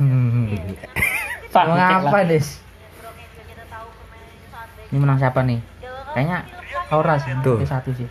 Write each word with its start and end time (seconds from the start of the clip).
Hmm. 0.00 0.46
Lah. 1.52 2.24
Des? 2.24 2.46
Ini 4.90 4.98
menang 4.98 5.18
siapa 5.20 5.44
nih? 5.44 5.60
Kayaknya 6.14 6.38
Aura 6.90 7.14
sih, 7.22 7.30
Tuh. 7.46 7.62
itu 7.62 7.66
satu 7.68 7.90
sih. 7.94 8.08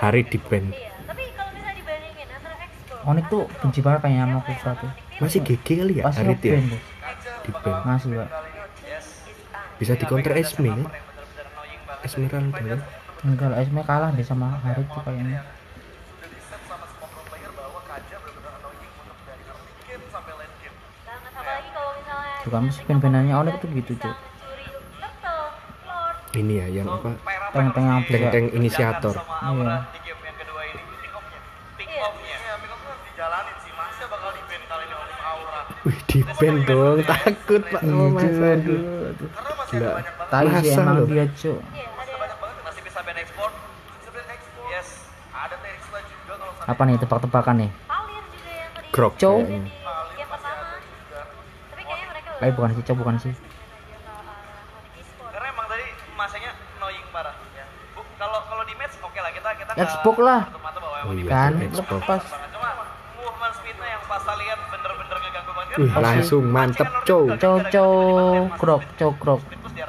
Hari 0.00 0.26
di 0.26 0.38
band. 0.40 0.74
Tapi 1.06 1.30
kalau 1.36 1.50
misalnya 1.54 1.74
dibandingin 1.76 2.26
antara 2.32 2.56
ekspor 2.66 2.96
Onyx 3.06 3.26
tuh 3.30 3.42
benci 3.62 3.80
banget 3.84 4.00
kayaknya 4.02 4.22
sama 4.26 4.40
Kufra 4.42 4.72
tuh. 4.80 4.90
Masih 5.20 5.40
GG 5.44 5.66
kali 5.68 5.94
ya 6.00 6.04
Pas 6.08 6.16
Hari 6.16 6.26
ya 6.26 6.34
ngeband 6.34 6.66
tuh. 6.66 6.80
di 7.44 7.50
band. 7.52 7.80
Masih, 7.86 8.10
Pak. 8.16 8.28
Bisa 9.78 9.92
di 9.94 10.04
counter 10.08 10.32
Esme 10.34 10.68
kan? 10.72 10.82
Esmeralda 12.00 12.58
kan? 12.58 12.80
Enggak 13.20 13.52
Esme 13.60 13.80
kalah 13.84 14.10
deh 14.16 14.24
sama 14.24 14.56
Harit 14.64 14.88
tuh 14.88 15.02
kayaknya. 15.04 15.44
banget 21.10 21.32
apalagi 21.36 21.68
kalau 21.74 21.92
misalnya 21.98 22.29
Tuh 22.40 22.50
kamu 22.50 22.68
sih 22.72 22.82
band-bandannya 22.88 23.34
Onyx 23.36 23.56
tuh 23.60 23.68
gitu, 23.72 23.92
Cuk. 24.00 24.14
lord 25.84 26.16
Ini 26.36 26.52
ya 26.62 26.66
yang 26.80 26.86
apa? 26.88 27.10
Bisa. 27.16 27.52
Tank-tank 27.52 28.46
inisiator. 28.56 29.14
Iya. 29.14 29.76
Wih 35.80 35.96
di 36.04 36.20
band 36.20 36.68
dong, 36.68 37.00
takut 37.08 37.64
pak 37.72 37.80
Iya, 37.80 37.96
oh, 37.96 38.12
Mas. 38.12 38.28
Cuk, 38.28 38.44
Aduh. 38.44 39.28
Gila. 39.72 39.92
Tai 40.28 40.48
sih 40.60 40.76
emang 40.76 40.96
loh. 41.00 41.08
dia, 41.08 41.24
Cuk. 41.32 41.56
iya 41.72 41.88
ada 45.40 45.56
Apa 46.68 46.82
nih 46.84 47.00
tebak-tebakan 47.00 47.54
nih? 47.64 47.70
Palir 47.88 48.22
juga 48.28 48.52
yang 48.52 48.70
tadi 48.76 48.88
Grok 48.92 49.14
Cow. 49.16 49.36
kayaknya. 49.40 49.64
di 49.64 49.72
game 50.20 50.30
pertama 50.30 50.62
tapi 51.70 51.82
kayaknya 51.86 52.06
mereka 52.12 52.28
udah 52.28 52.29
Eh 52.40 52.50
bukan 52.50 52.72
sih, 52.72 52.82
bukan 52.90 53.16
sih. 53.18 53.34
karena 55.30 55.46
emang 55.46 55.66
tadi 55.68 55.84
masanya 56.14 56.50
annoying 56.74 57.04
parah 57.10 57.36
ya. 57.52 57.64
Bu, 57.92 58.00
kalau 58.16 58.40
kalau 58.42 58.64
di 58.64 58.74
match 58.74 58.96
oke 58.98 59.14
lah 59.14 59.30
kita 59.30 59.48
kita 59.54 59.70
nggak 59.70 59.88
Xbox 59.90 60.16
lah. 60.18 60.40
Oh 61.00 61.12
iya, 61.12 61.28
Kan 61.28 61.52
lepas. 61.60 62.22
cuma 62.50 62.70
movement 63.14 63.52
speednya 63.54 63.88
yang 63.90 64.02
pas 64.04 64.20
saya 64.20 64.36
lihat 64.36 64.58
bener-bener 64.66 65.16
ngeganggu 65.18 65.52
banget 65.52 65.76
Wih, 65.76 65.90
langsung 65.94 66.44
mantep 66.46 66.88
cow. 67.04 67.22
Cow 67.34 67.56
cow 67.66 67.90
krok, 68.54 68.82
cow 68.96 69.10
krok. 69.14 69.40
ya, 69.44 69.88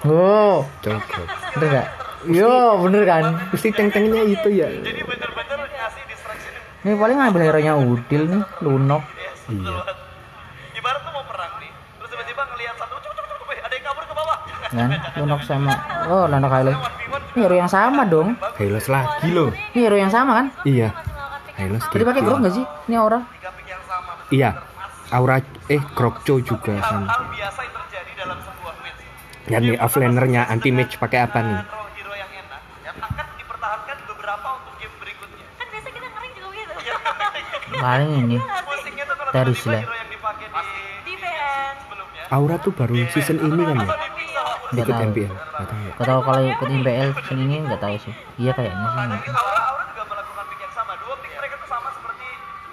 Oh, 0.00 0.64
Cow, 0.80 0.96
cow. 0.98 1.24
bener 1.54 1.68
gak? 1.70 1.86
Yo, 2.26 2.52
bener 2.80 3.02
kan? 3.04 3.24
Mesti 3.52 3.68
tank-tanknya 3.68 4.24
itu 4.26 4.48
ya. 4.50 4.68
jadi 4.72 5.00
bener-bener 5.04 5.58
ngasih 5.60 6.02
distraction 6.08 6.52
Ini 6.80 6.92
paling 6.96 7.16
ngambil 7.18 7.40
hero 7.42 7.60
nya 7.60 7.74
Udil 7.76 8.22
nih, 8.26 8.42
Lunok. 8.60 9.04
Iya. 9.50 9.82
ibarat 10.72 11.00
tuh 11.00 11.12
mau 11.12 11.24
perang 11.24 11.52
nih 11.58 11.68
terus 11.98 12.08
tiba-tiba 12.08 12.42
ngelihat 12.46 12.74
satu 12.76 12.94
cuk 12.96 13.12
cuk 13.12 13.26
cuk 13.28 13.48
eh, 13.50 13.60
ada 13.60 13.74
yang 13.74 13.84
kabur 13.84 14.04
ke 14.04 14.14
bawah 14.14 14.38
Kan? 14.70 14.90
Lunok 15.16 15.42
sama 15.42 15.72
Oh, 16.06 16.24
Lunok 16.24 16.52
Halo. 16.52 16.72
Ini 17.30 17.40
hero 17.40 17.56
yang 17.56 17.66
sama 17.68 18.02
dong. 18.04 18.38
Hylos 18.56 18.86
lagi 18.86 19.28
loh. 19.28 19.50
Ini 19.72 19.80
hero 19.80 19.96
yang 19.96 20.08
sama 20.08 20.32
kan? 20.36 20.46
Iya. 20.62 20.94
Hylos 21.56 21.82
Jadi 21.88 22.02
pakai 22.04 22.22
grok 22.22 22.38
gak 22.40 22.54
sih? 22.54 22.64
Ini 22.86 22.94
Aura. 22.96 23.18
sama 23.18 24.12
Iya. 24.30 24.50
Aura 25.10 25.36
eh 25.66 25.82
Grokco 25.88 26.38
juga 26.38 26.74
kan. 26.76 27.02
hal 27.02 27.22
biasa 27.28 27.60
yang 27.60 27.74
terjadi 27.76 28.12
dalam 28.16 28.38
sebuah 28.38 28.74
match 28.76 29.02
Dan 29.44 29.60
nih 29.64 29.78
offlanernya 29.80 30.42
anti 30.46 30.70
match 30.70 30.94
pakai 30.96 31.18
apa 31.20 31.38
nih? 31.40 31.58
hero 31.58 31.82
hero 31.92 32.14
yang 32.16 32.30
enak 32.32 32.60
yang 32.80 32.96
akan 32.96 33.26
dipertahankan 33.36 33.96
beberapa 34.06 34.48
untuk 34.56 34.74
game 34.76 34.94
berikutnya 34.96 35.46
kan 35.52 35.66
biasa 35.68 35.88
kita 35.88 36.06
ngering 36.08 36.32
juga 36.32 36.50
gitu 36.54 36.72
Paling 37.76 38.10
ini. 38.20 38.36
Terus 39.30 39.60
lah. 39.64 39.82
Aura 42.30 42.56
tuh 42.58 42.70
baru 42.70 42.94
season 43.10 43.38
ini 43.38 43.58
kan 43.60 43.76
ya? 43.76 43.88
Nggak 44.70 44.86
Ikut 44.86 44.94
tahu. 44.94 45.08
MPL. 45.08 45.32
Tahu. 45.34 45.82
Gak 45.90 46.06
tahu 46.06 46.20
kalau 46.22 46.40
ikut 46.44 46.68
MPL 46.72 47.08
season 47.12 47.38
ini 47.40 47.56
nggak 47.60 47.80
tahu 47.80 47.96
sih. 47.98 48.14
Iya 48.38 48.52
kayaknya 48.54 48.86
sih. 48.86 49.02
mungkin. 49.04 49.32
Aura 49.34 49.60
Aura 49.60 49.82
juga 49.84 50.02
melakukan 50.06 50.44
pick 50.46 50.60
yang 50.60 50.70
sama 50.70 50.92
dua 50.96 51.14
pick 51.18 51.32
mereka 51.34 51.54
tuh 51.58 51.68
sama 51.68 51.88
seperti 51.90 52.26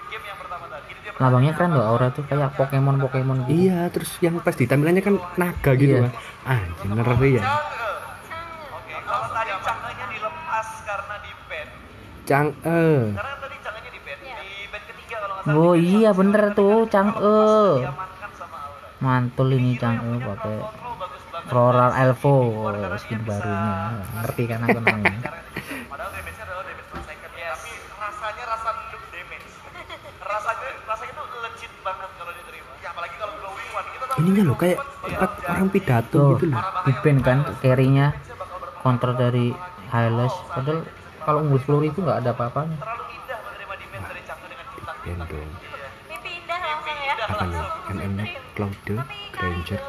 game 0.08 0.26
yang 0.26 0.38
pertama 0.38 0.66
tadi 0.68 0.86
Jadi 0.88 1.00
dia 1.02 1.12
Lambangnya 1.18 1.52
keren 1.52 1.72
loh 1.74 1.86
Aura 1.88 2.08
tuh 2.12 2.24
kayak 2.26 2.50
Pokemon 2.54 2.96
Pokemon 3.02 3.38
gitu. 3.44 3.58
Iya, 3.58 3.80
terus 3.90 4.12
yang 4.22 4.36
pas 4.38 4.54
di 4.54 4.66
tampilannya 4.66 5.02
kan 5.02 5.16
naga 5.36 5.72
gitu 5.74 5.94
Iya. 5.96 6.06
kan. 6.06 6.14
Anjir, 6.48 6.90
ngeri 6.94 7.30
ya. 7.34 7.44
Oke, 8.70 8.94
Oh 15.48 15.74
iya 15.74 16.12
bener 16.12 16.52
tuh 16.52 16.88
E. 16.88 16.98
Aura 16.98 17.92
Mantul 18.98 19.48
ini 19.56 19.78
Cang 19.80 19.96
E 20.02 20.12
pakai 20.20 20.58
Floral 21.48 21.92
Elvo 21.96 22.36
skin 23.00 23.24
barunya. 23.24 24.04
Ngerti 24.20 24.44
kan 24.52 24.60
aku 24.68 24.80
namanya. 24.84 25.20
Padahal 25.92 26.12
damage-nya 26.12 26.44
adalah 26.44 26.64
damage 26.68 26.90
per 26.92 27.02
second 27.08 27.32
Tapi 27.32 27.72
rasanya 27.96 28.44
rasa 28.52 28.70
noob 28.92 29.04
damage 29.14 29.48
Rasanya, 30.20 30.70
rasanya 30.84 31.14
tuh 31.16 31.26
legit 31.40 31.72
banget 31.86 32.10
kalau 32.20 32.34
diterima 32.36 32.72
Ya 32.84 32.90
apalagi 32.92 33.16
kalau 33.16 33.34
glowing 33.40 33.70
one 33.72 33.88
Kita 33.88 34.06
tahu 34.12 34.18
Ininya 34.20 34.44
loh 34.44 34.58
kayak 34.60 34.78
tempat 35.08 35.32
orang 35.48 35.70
pidato 35.72 36.20
Tuh, 36.20 36.28
gitu 36.36 36.46
loh. 36.52 36.62
di 36.84 36.92
band 37.00 37.20
kan 37.24 37.38
carry-nya 37.64 38.08
counter 38.84 39.12
dari 39.16 39.48
Hylos. 39.88 40.36
Padahal 40.52 40.80
kalau 41.24 41.40
unggul 41.44 41.60
10 41.60 41.92
itu 41.92 42.00
nggak 42.04 42.20
ada 42.24 42.32
apa-apanya. 42.36 42.78
Dengan 45.08 45.24
bintang 45.24 45.32
Band 45.32 45.40
dong. 45.40 45.52
mimpi 46.08 46.30
indah 46.36 46.60
langsung 46.60 46.98
ya 47.00 47.16
Apa 47.26 47.44
nih? 47.46 47.66
MM 47.90 48.16
Cloud 48.54 48.76
Granger. 49.32 49.82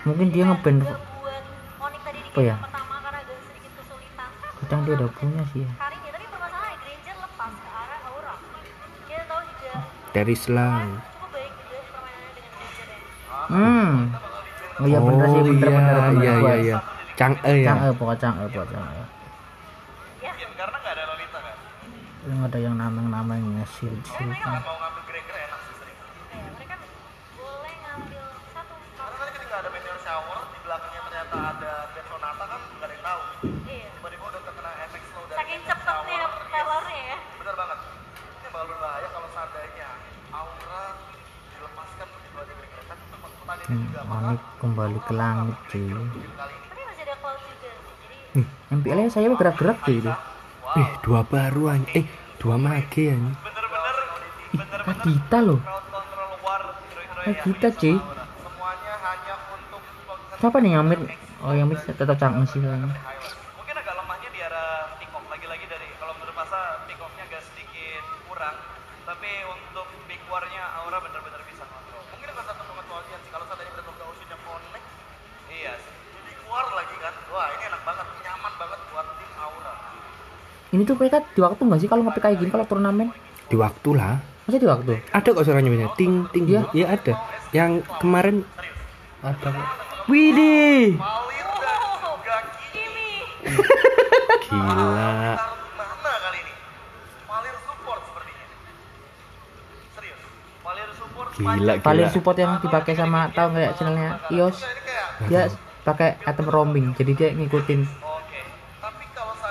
Mungkin 0.00 0.26
dia 0.30 0.44
ngeband 0.46 0.80
Apa 0.80 2.40
ya? 2.40 2.54
game 2.54 2.62
pertama 2.62 2.94
karena 3.00 3.18
agak 3.20 3.38
sedikit 3.42 3.72
kesulitan 3.76 4.30
kadang 4.60 4.80
dia 4.86 4.94
ada 4.94 5.06
punya 5.10 5.42
sih 5.50 5.60
ya. 5.60 5.72
Dari 10.10 10.34
Slang. 10.34 10.86
ya 10.88 11.08
Hmm. 13.50 14.14
Oh 14.78 14.86
iya 14.86 14.98
bener 14.98 15.26
sih 15.28 15.42
bener 15.42 15.58
iya, 15.58 15.70
bener 15.70 15.94
bener. 15.98 16.14
iya, 16.16 16.32
iya, 16.32 16.54
iya. 16.56 16.78
Cang 17.12 17.34
E 17.42 17.52
Cang 17.60 17.78
ya. 17.78 17.90
E 17.90 17.92
pokoknya 17.92 18.18
Cang 18.20 18.34
E 18.38 18.44
pokoknya 18.48 18.70
Cang 18.72 18.86
E. 18.88 19.02
Yang 22.30 22.46
ada 22.46 22.58
yang 22.62 22.74
ya 22.78 23.66
kan 26.62 26.78
iya. 33.66 33.82
Ya. 33.82 33.86
Kan 35.34 35.46
pertandingan 35.50 36.30
Hmm, 43.70 43.86
juga 43.86 44.02
Onyx 44.02 44.42
kembali 44.58 44.98
ke 45.06 45.12
langit 45.14 45.56
cuy. 45.70 45.86
tapi 45.90 46.80
masih 46.86 47.02
ada 47.06 47.14
cloud 47.18 47.38
juga 47.38 47.70
sih 48.02 48.18
jadi 48.34 48.42
MPL 48.70 48.98
nya 48.98 49.10
saya 49.10 49.26
bergerak-gerak 49.30 49.78
cuy 49.82 49.96
itu. 49.98 50.12
Eh, 50.70 50.88
dua 51.02 51.20
baru 51.26 51.62
an. 51.74 51.82
Eh, 51.94 52.06
dua 52.40 52.56
mage 52.56 53.12
ya. 53.12 53.20
Kadita 54.80 55.38
loh. 55.44 55.60
yang 57.28 57.36
Kadita 57.36 57.68
cuy. 57.76 57.96
Siapa 60.40 60.56
nih 60.64 60.72
yang 60.72 60.88
mid? 60.88 61.00
Oh 61.44 61.52
yang 61.52 61.68
tetap 61.72 62.16
Cang 62.16 62.40
E 62.40 62.48
sih 62.48 62.60
kayaknya. 62.60 62.88
mungkin 63.56 63.76
agak 63.76 63.92
lemahnya 63.96 64.28
di 64.32 64.40
arah 64.40 64.92
pick 64.96 65.12
off 65.12 65.24
lagi-lagi 65.28 65.64
dari 65.68 65.88
kalau 66.00 66.16
menurut 66.16 66.36
masa 66.36 66.84
pick 66.88 67.00
offnya 67.00 67.24
agak 67.28 67.44
sedikit 67.48 68.04
kurang 68.28 68.56
tapi 69.08 69.30
untuk 69.48 69.88
big 70.04 70.20
warnya 70.28 70.64
Aura 70.80 71.00
bener-bener 71.00 71.40
bisa 71.48 71.64
kontrol 71.64 72.04
mungkin 72.12 72.28
ada 72.28 72.44
satu 72.44 72.62
pengecualian 72.68 73.20
sih 73.24 73.30
kalau 73.32 73.44
seandainya 73.48 73.72
udah 73.72 73.84
ke 73.88 74.04
Ocean 74.04 74.28
yang 74.28 74.42
connect 74.44 74.86
iya 75.48 75.72
sih 75.80 75.92
jadi 76.12 76.32
keluar 76.44 76.66
lagi 76.76 76.96
kan 77.00 77.14
wah 77.32 77.48
ini 77.56 77.64
enak 77.72 77.82
banget 77.88 78.06
nyaman 78.20 78.52
banget 78.60 78.80
buat 78.92 79.06
tim 79.16 79.32
Aura 79.40 79.74
Ini 80.70 80.82
tuh 80.86 80.94
mereka 80.94 81.18
di 81.34 81.40
waktu 81.42 81.60
nggak 81.66 81.80
sih 81.82 81.88
kalau 81.90 82.06
ngepick 82.06 82.22
kayak 82.22 82.38
gini 82.38 82.50
kalau 82.54 82.66
turnamen? 82.66 83.10
Di 83.50 83.56
waktu 83.58 83.90
lah. 83.98 84.22
Masa 84.46 84.56
di 84.62 84.68
waktu? 84.70 85.02
Ada 85.10 85.28
kok 85.34 85.42
suaranya 85.42 85.70
biasanya. 85.70 85.90
Ting 85.98 86.14
ting. 86.30 86.44
Iya. 86.46 86.62
Ya 86.70 86.86
ada. 86.94 87.12
Yang 87.50 87.82
kemarin 87.98 88.46
ada 89.26 89.48
kok. 89.50 89.66
Kimi 94.50 94.58
Gila. 94.58 95.38
taruh 95.78 95.98
mana 96.02 96.18
kali 96.18 96.38
ini 96.42 96.52
Malir 97.30 97.56
support 97.62 98.00
sepertinya 98.02 98.46
serius 99.94 100.20
Malir 100.66 100.90
support 100.98 101.28
Gila, 101.38 101.72
Paling 101.78 102.10
support 102.10 102.36
yang 102.38 102.52
dipakai 102.58 102.94
sama 102.98 103.30
tahu 103.30 103.54
nggak 103.54 103.70
channelnya 103.78 104.10
Ios 104.34 104.58
dia 105.30 105.46
pakai 105.86 106.18
item 106.26 106.46
roaming 106.50 106.92
jadi 106.98 107.12
dia 107.14 107.28
ngikutin 107.36 107.80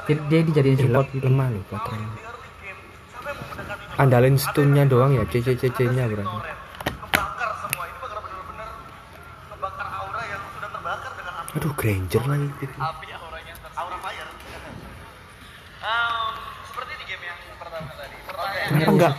Jadi 0.10 0.22
dia 0.26 0.40
dijadiin 0.42 0.74
Eh, 0.74 0.82
support 0.84 1.08
gitu 1.14 1.22
lemah 1.24 1.48
loh 1.54 1.62
Quattro 1.70 1.96
andalin 3.96 4.36
stunnya 4.36 4.84
doang 4.84 5.12
ya? 5.12 5.24
CCCC 5.24 5.92
nya 5.92 6.08
berarti 6.08 6.24
Ngebakar 6.24 7.50
semua. 7.60 7.84
Ini 7.84 7.98
bakal 8.00 8.20
bener-bener 8.24 8.70
ngebakar 9.52 9.88
aura 9.92 10.22
yang 10.26 10.42
sudah 10.50 10.70
terbakar 10.72 11.12
dengan 11.14 11.34
api. 11.38 11.52
aduh 11.54 11.74
Granger 11.76 12.24
lagi 12.26 12.48
api 12.50 13.08
auranya 13.12 13.54
aura 13.76 13.98
fire 14.00 14.30
Em, 15.80 16.34
seperti 16.66 16.94
di 16.96 17.06
game 17.08 17.24
yang 17.24 17.40
pertama 17.56 17.90
tadi 17.92 18.16
pertanyaan 18.24 18.68
kenapa 18.68 18.92
enggak. 18.92 19.14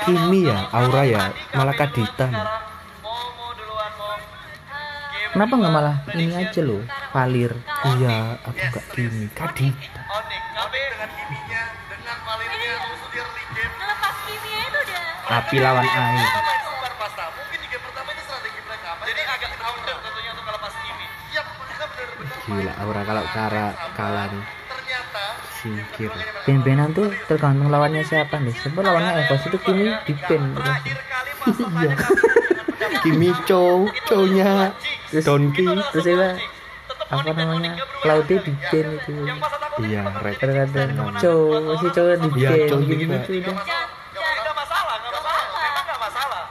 Kimi 0.00 0.40
ya? 0.42 0.58
Aura 0.72 1.02
ya? 1.04 1.22
Malah 1.52 1.76
Kadita 1.76 2.26
kenapa 5.30 5.52
nggak 5.54 5.72
malah 5.72 5.96
ini 6.12 6.32
aja 6.34 6.60
loh? 6.64 6.82
Valir 7.12 7.52
iya 7.94 8.16
aku 8.40 8.56
enggak 8.56 8.84
Kimi. 8.90 9.26
Kadita 9.30 9.99
Ngelepas 13.10 14.14
kimia 14.22 14.60
itu 14.70 14.78
udah. 14.86 15.02
Api 15.42 15.56
lawan 15.58 15.86
air. 15.86 16.28
ya 21.30 21.42
benar-benar 21.46 22.38
gila 22.46 22.72
aura 22.82 23.02
kalau 23.06 23.24
cara 23.30 23.64
ternyata 24.70 25.24
singkir. 25.62 26.10
Ben-benan 26.46 26.90
tuh 26.90 27.10
tergantung 27.30 27.70
lawannya 27.70 28.02
siapa 28.02 28.38
nih. 28.42 28.54
Sebab 28.62 28.82
lawannya? 28.82 29.26
Evos 29.26 29.42
itu 29.46 29.58
kini 29.62 29.90
di 30.06 30.14
pen 30.26 30.54
terakhir 30.54 30.98
kali 31.06 31.30
masalahnya 31.40 31.94
kami 31.94 32.22
dengan 32.46 32.64
pendapat 32.66 33.02
Kimi 33.06 33.30
Chow 33.46 33.86
Chow-nya 34.06 34.74
Terus- 35.10 35.26
Donkey 35.26 35.66
terus 35.94 36.06
ya 36.06 36.34
apa? 37.10 37.30
Namanya? 37.34 37.74
Claudia 38.02 38.38
di 38.42 38.52
itu 38.54 39.14
iya 39.82 40.02
red 40.16 40.36
kadang-kadang 40.36 40.88
cow 41.14 41.40
si 41.76 41.86
cowok 41.88 42.16
di 42.18 42.28
Iya, 42.36 42.48
pen 42.50 42.68
Chow 42.68 42.78
gitu 42.80 42.94
gitu. 42.98 43.50
udah 43.50 43.64
Gak 44.40 44.54
masalah, 44.56 44.96
gak 44.98 45.12
masalah, 45.12 45.44
memang 45.56 45.84
gak 45.84 46.00
masalah. 46.00 46.44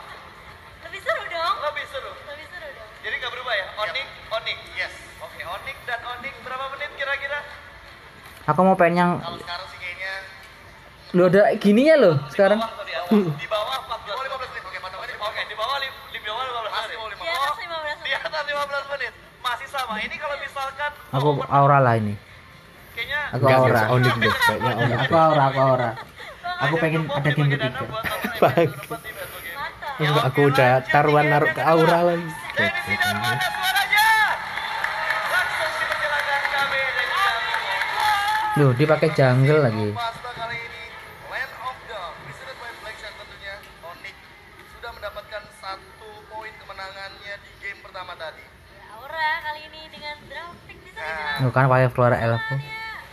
Lebih 0.84 1.02
seru 1.02 1.24
dong. 1.26 1.56
Lebih 1.62 1.86
seru. 1.86 2.12
Lebih 2.26 2.46
seru 2.48 2.68
dong. 2.70 2.90
Jadi 3.00 3.16
gak 3.18 3.31
berubah 3.31 3.54
ya? 3.54 3.66
Onik, 3.80 4.08
Onik 4.31 4.58
Yes. 4.74 4.94
Oke, 5.20 5.42
Onik 5.44 5.78
dan 5.84 6.00
Onik 6.08 6.34
berapa 6.42 6.66
menit 6.72 6.92
kira-kira? 6.96 7.40
aku 8.42 8.60
mau 8.60 8.74
pengen 8.74 8.96
yang 8.96 9.12
Kalau 9.20 9.38
sekarang 9.38 9.68
sih 9.68 9.78
kayaknya 9.78 10.14
lu 11.12 11.22
ada 11.24 11.42
gininya 11.56 11.96
loh 11.98 12.16
sekarang. 12.28 12.60
Di 13.10 13.46
bawah 13.46 13.78
14 13.84 14.10
Oh 14.10 14.24
15 14.24 14.42
menit, 14.48 14.64
oke 14.64 14.78
patokannya 14.80 15.16
Oke, 15.20 15.42
di 15.46 15.56
bawah, 15.56 15.78
di 16.10 16.20
bawah 16.20 16.46
15 16.46 16.74
menit. 16.74 17.18
Di 17.20 17.30
atas 17.30 17.58
15 17.60 17.98
Di 18.00 18.14
atas 18.16 18.44
15 18.46 18.92
menit. 18.92 19.14
Masih 19.40 19.68
sama, 19.68 19.94
ini 19.98 20.16
kalau 20.16 20.36
misalkan 20.36 20.92
aku 21.10 21.30
aura 21.44 21.80
lah 21.80 21.96
ini 21.96 22.14
aku 23.30 23.44
enggak 23.44 23.60
aura. 23.60 23.81
Onik 23.90 24.16
deh 24.16 24.34
kayaknya 24.36 24.74
Onik 24.80 25.00
aku 25.00 25.16
aura 25.16 25.44
aku 25.46 25.60
aura. 25.62 25.90
Aku 26.60 26.76
pengen 26.78 27.02
ada 27.08 27.30
game 27.30 27.50
ketiga. 27.50 27.81
enggak 30.00 30.26
aku 30.26 30.42
udah 30.48 30.72
taruhan 30.86 31.26
naruh 31.28 31.50
ke 31.50 31.62
aura 31.62 32.00
lagi. 32.06 32.28
Dan 32.54 32.70
di 32.70 32.81
sini 32.86 33.06
mana 33.16 33.38
suaranya? 33.40 34.08
Langsung 35.30 35.72
dipersilakan 35.72 36.42
KB 36.46 36.74
dan 36.74 37.08
juga 37.08 37.28
loh 38.58 38.72
dipakai 38.74 39.10
jungle 39.14 39.62
lagi 39.62 39.88
Pasta 39.94 40.30
kali 40.34 40.58
ini 40.58 40.84
Land 41.25 41.54
of 41.62 41.78
Dawn 41.86 42.12
Presented 42.22 42.58
by 42.58 42.72
Blackshot 42.78 43.14
tentunya 43.14 43.56
Onyx 43.82 44.16
sudah 44.70 44.92
mendapatkan 44.92 45.44
satu 45.56 46.10
poin 46.28 46.52
kemenangannya 46.58 47.36
di 47.38 47.52
game 47.60 47.80
pertama 47.80 48.12
tadi 48.16 48.44
Aura 48.92 49.32
kali 49.42 49.62
ini 49.66 49.82
dengan 49.90 50.16
drafting 50.25 50.80
bisa 50.82 51.00
Nah. 51.00 51.08
dibilang 51.08 51.40
Loh, 51.40 51.52
kan 51.54 51.66
pakai 51.66 51.90
flora 51.90 52.18
elf 52.20 52.42
hanya 52.42 52.60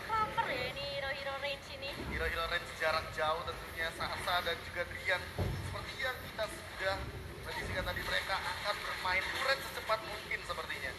proper 0.03 0.47
ya 0.49 0.65
ini 0.67 0.85
hero-hero 0.93 1.35
range 1.39 1.67
ini. 1.73 1.91
Hero-hero 2.09 2.45
range 2.49 2.71
jarak 2.77 3.07
jauh 3.13 3.43
tentunya 3.45 3.87
Sasa 3.93 4.35
dan 4.43 4.57
juga 4.61 4.83
Drian 4.85 5.23
Seperti 5.39 5.93
yang 6.01 6.17
kita 6.25 6.45
sudah 6.49 6.97
prediksikan 7.41 7.85
tadi 7.85 8.03
mereka 8.03 8.35
akan 8.35 8.75
bermain 8.77 9.23
turret 9.29 9.59
secepat 9.63 9.99
mungkin 10.03 10.39
sepertinya 10.43 10.91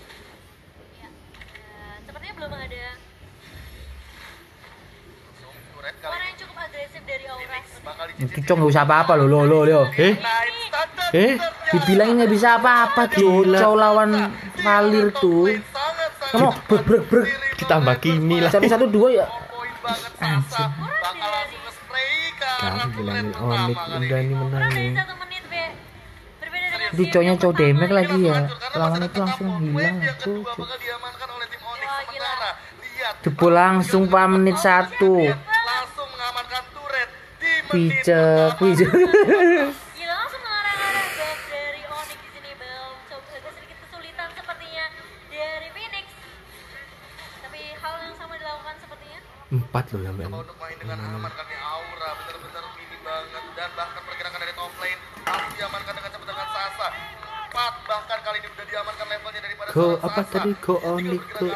Ya. 0.96 1.10
eh, 1.52 1.96
sepertinya 2.02 2.34
belum 2.38 2.54
ada 2.56 2.86
So, 5.38 5.46
turret 5.70 5.96
kali 5.96 6.08
suara 6.08 6.18
ini 6.18 6.26
yang 6.26 6.38
cukup 6.40 6.58
agresif 6.60 7.02
dari 7.04 7.26
Aura. 7.26 7.38
Phoenix 7.40 7.66
cok 8.18 8.56
nggak 8.58 8.72
usah 8.74 8.84
apa-apa 8.86 9.14
loh 9.22 9.28
lo 9.30 9.40
lo 9.46 9.60
lo 9.62 9.86
eh? 9.94 10.18
Eh? 11.14 11.34
dibilangin 11.70 12.26
nggak 12.26 12.34
bisa 12.34 12.58
apa-apa 12.58 13.06
cowok 13.14 13.78
lawan 13.78 14.34
Valir 14.58 15.14
tuh 15.14 15.54
kamu 16.28 16.52
brek 16.68 16.82
brek 16.84 17.04
brek. 17.08 17.30
Ditambah 17.56 17.96
Kimi 18.04 18.38
lah. 18.44 18.52
Satu 18.52 18.68
satu 18.68 18.86
dua 18.92 19.08
ya. 19.24 19.28
Kamu 22.58 22.86
bilangin 23.00 23.32
Onik 23.38 23.78
kali 23.80 24.08
udah 24.08 24.20
ini. 24.20 24.34
menang 24.36 24.66
nih. 24.76 24.92
satu 24.98 25.14
menit, 25.24 25.44
Be. 25.48 25.64
Berbeda 26.42 26.68
dengan 26.68 26.90
di 26.92 27.04
game 27.04 27.12
cowoknya 27.14 27.32
yang 27.32 27.40
cowok 27.40 27.56
demek 27.56 27.92
lagi 27.96 28.20
ya. 28.20 28.34
Hancur, 28.36 28.58
karena 28.60 28.78
lawan 28.82 29.00
itu 29.08 29.18
langsung 29.24 29.48
hilang 29.62 29.98
yang 30.04 30.18
tuh 30.20 30.40
kedua 30.44 30.54
bakal 30.58 30.78
diamankan 30.82 31.28
oleh 31.32 31.48
tim 31.48 31.62
Onyx 31.64 31.88
Wah, 31.88 32.02
gila. 32.04 32.28
sementara. 32.28 32.50
Lihat. 32.82 33.14
Jebol 33.24 33.54
langsung 33.56 34.04
pak 34.12 34.26
menit 34.28 34.58
satu 34.60 35.14
di 37.68 37.84
menit 37.84 38.04
pijak 38.04 38.50
pertama. 38.56 38.60
pijak 38.60 38.92
Gila 39.98 40.14
langsung 40.16 40.42
mengarah-arah 40.46 41.08
back 41.18 41.40
dari 41.52 41.82
Onyx 41.84 42.20
di 42.24 42.30
sini 42.32 42.52
Bel. 42.56 42.86
Coba 43.12 43.30
agak 43.36 43.52
sedikit 43.60 43.78
kesulitan 43.84 44.30
sepertinya 44.36 44.86
dari 45.28 45.68
Phoenix. 45.76 46.06
Tapi 47.44 47.60
hal 47.76 47.94
yang 48.08 48.16
sama 48.16 48.34
dilakukan 48.40 48.76
sepertinya. 48.80 49.20
empat 49.48 49.86
loh 49.96 50.12
untuk 50.12 50.58
main 50.60 50.76
dengan 50.76 50.98
aman 51.00 51.32
karena 51.32 51.58
aura 51.64 52.10
benar-benar 52.20 52.64
mini 52.76 52.98
banget 53.00 53.44
dan 53.56 53.70
bahkan 53.80 54.02
pergerakan 54.04 54.40
dari 54.44 54.54
top 54.60 54.74
lane 54.76 55.02
harus 55.24 55.52
diamankan 55.56 55.94
dengan 55.96 56.12
cepat 56.12 56.28
dengan 56.28 56.48
Sasa. 56.52 56.88
Empat 57.48 57.74
bahkan 57.88 58.20
kali 58.28 58.38
ini 58.44 58.48
udah 58.52 58.66
diamankan 58.68 59.06
levelnya 59.08 59.42
daripada 59.42 59.70
Go, 59.72 59.80
seorang 59.80 60.04
apa 60.04 60.22
tadi? 60.28 60.52
Go 60.60 60.76
Onyx, 60.84 61.24
go 61.40 61.48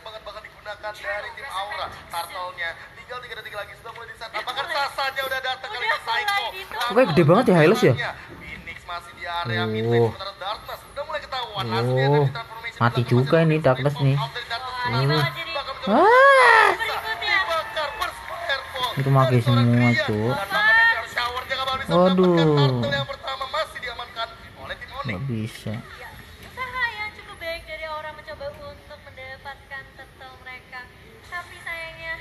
banget 0.00 0.20
bakal 0.24 0.40
digunakan 0.40 0.92
dari 0.92 1.28
tim 1.36 1.46
Aura. 1.46 1.86
Turtle-nya 2.08 2.68
tinggal 2.96 3.18
tiga 3.20 3.34
detik 3.36 3.54
lagi 3.54 3.72
sudah 3.76 3.92
mulai 3.92 4.08
di 4.08 4.14
set. 4.16 4.30
Apakah 4.32 4.64
Sasanya 4.64 5.22
udah 5.28 5.40
datang 5.40 5.70
kali 5.70 5.84
ini 5.84 5.90
Udah 5.90 6.00
mulai 6.00 6.24
Psycho? 6.24 6.44
ditutup. 6.50 6.90
Oke, 6.90 7.02
gede 7.12 7.22
banget 7.24 7.44
ya 7.44 7.54
Hylos 7.60 7.80
ya? 7.80 7.92
Phoenix 7.92 8.78
masih 8.86 9.12
di 9.12 9.24
area 9.28 9.62
mid 9.66 9.84
Oh. 9.84 9.90
lane 9.90 10.08
sementara 10.08 10.32
Darkness 10.40 10.80
udah 10.82 11.02
mulai 11.04 11.20
ketahuan. 11.20 11.64
Langsung 11.68 11.94
dia 11.94 12.06
Oh, 12.06 12.10
ada 12.10 12.20
di 12.20 12.32
transformation 12.32 12.80
mati 12.80 13.00
juga 13.04 13.36
ini 13.40 13.56
Darkness 13.60 13.96
nih. 14.00 14.16
ini 14.90 15.16
ah 15.84 16.70
Itu 18.90 19.08
maki 19.08 19.38
seorang 19.40 19.64
semua, 19.64 19.90
Krian. 19.92 20.04
Cuk. 20.04 20.34
Nggak 25.02 25.20
bisa 25.24 25.72
Ya, 25.96 26.08
usaha 26.42 26.82
yang 26.92 27.10
cukup 27.14 27.36
baik 27.36 27.62
dari 27.64 27.84
Aura 27.84 28.10
mencoba 28.12 28.46
untuk 28.52 28.98
mendapatkan 29.00 29.82
turtle 29.96 30.34
mereka. 30.40 30.80
Tapi 31.26 31.56
sayangnya 31.58 32.14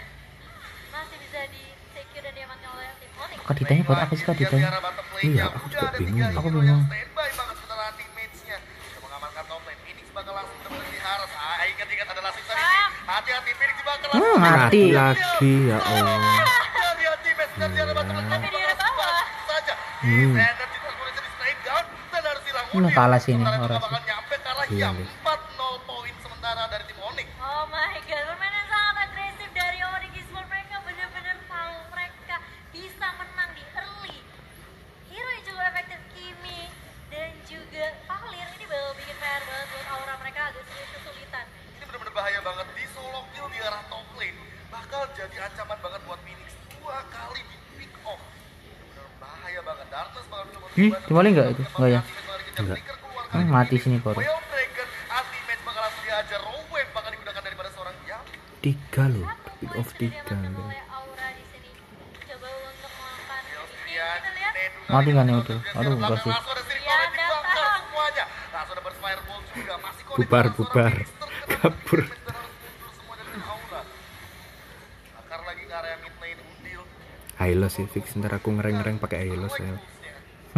masih 0.90 1.18
bisa 1.20 1.40
di 1.50 1.64
secure 1.92 2.24
dan 2.24 2.34
diamankan 2.34 2.70
oleh 2.72 2.90
tim 2.98 3.12
Onyx. 3.16 3.40
kok 3.40 3.56
ditanya 3.56 3.82
buat 3.84 4.00
apa 4.00 4.14
sih 4.14 4.24
kak 4.24 4.36
ditanya 4.38 4.70
Iya, 5.20 5.46
aku 5.52 5.66
juga 5.68 5.88
bingung. 5.94 6.32
Aku 6.32 6.48
bingung. 6.50 6.84
Ah, 14.02 14.10
Hmm, 14.12 14.38
mati. 14.38 14.92
lagi 14.92 15.54
ya 15.68 15.78
Allah 15.78 16.46
Lihat 20.00 20.59
karena 22.80 23.20
Iya 24.70 24.78
ya 24.80 24.90
nih. 24.94 25.08
4-0 25.26 25.36
poin 25.84 26.14
sementara 26.22 26.64
dari 26.70 26.84
tim 26.86 27.00
Onyx. 27.02 27.28
Oh 27.36 27.66
my 27.68 27.98
god, 28.00 28.22
permainan 28.24 28.66
sangat 28.70 28.96
agresif 29.04 29.50
dari 29.52 29.80
Onyx 29.82 30.14
Esports. 30.16 30.48
Mereka 30.48 30.76
benar-benar 30.80 31.38
tahu 31.44 31.76
mereka 31.90 32.36
bisa 32.70 33.08
menang 33.18 33.50
di 33.52 33.64
early. 33.74 34.18
Hero 35.10 35.26
yang 35.28 35.44
cukup 35.44 35.64
efektif 35.68 36.00
Kimi 36.14 36.60
dan 37.10 37.30
juga 37.44 37.86
Valir 38.06 38.48
ini 38.54 38.66
bakal 38.66 38.92
bikin 38.96 39.16
PR 39.18 39.42
banget 39.42 39.68
buat 39.68 39.86
Aura 39.90 40.14
mereka 40.16 40.40
agak 40.48 40.64
sedikit 40.64 40.90
kesulitan. 40.96 41.46
Ini 41.50 41.84
benar-benar 41.84 42.14
bahaya 42.14 42.40
banget 42.40 42.68
di 42.70 42.86
solo 42.94 43.20
kill 43.34 43.48
di 43.50 43.60
arah 43.60 43.84
top 43.90 44.08
lane. 44.16 44.40
Bakal 44.70 45.02
jadi 45.12 45.36
ancaman 45.42 45.78
banget 45.82 46.02
buat 46.06 46.20
Phoenix 46.22 46.50
dua 46.72 46.98
kali 47.10 47.42
di 47.44 47.58
pick 47.76 47.94
off. 48.06 48.22
Benar 48.88 49.08
bahaya 49.18 49.60
banget. 49.66 49.86
Darkness 49.90 50.26
bakal 50.30 50.46
bisa 50.46 50.58
Hmm, 50.70 50.86
membantu 50.86 51.08
dimulai 51.10 51.30
nggak 51.34 51.48
itu? 51.50 51.64
Nggak 51.74 51.90
ya? 51.90 52.02
Enggak. 52.60 52.80
Hmm, 53.32 53.48
mati 53.48 53.76
sini 53.80 53.98
baru. 54.04 54.20
Tiga 58.60 59.04
loh. 59.08 59.28
Pick 59.60 59.72
off 59.80 59.90
tiga 59.96 60.20
kan. 60.28 60.52
oleh 60.52 60.80
Aura 60.92 61.28
di 61.32 61.44
sini. 61.48 61.70
Coba 62.28 62.48
untuk 62.68 62.92
melakukan 62.92 63.40
ini. 63.48 63.56
Kita 63.88 64.32
lihat. 64.36 64.92
mati 64.92 65.10
kan 65.16 65.28
udah 65.32 65.60
aduh 65.80 65.94
enggak 65.96 66.18
sih 66.20 66.32
Langsung 66.32 66.52
ada 66.52 66.64
sini 66.68 66.82
Iya, 66.84 66.98
juga. 69.56 69.76
Bubar, 70.20 70.46
bubar. 70.56 70.94
Kabur. 71.56 72.02
Hylos 77.40 77.72
sih 77.80 77.88
fix. 77.88 78.20
Ntar 78.20 78.36
aku 78.36 78.52
ngereng-ngereng 78.52 79.00
pakai 79.00 79.32
Hylos 79.32 79.56
ya. 79.56 79.72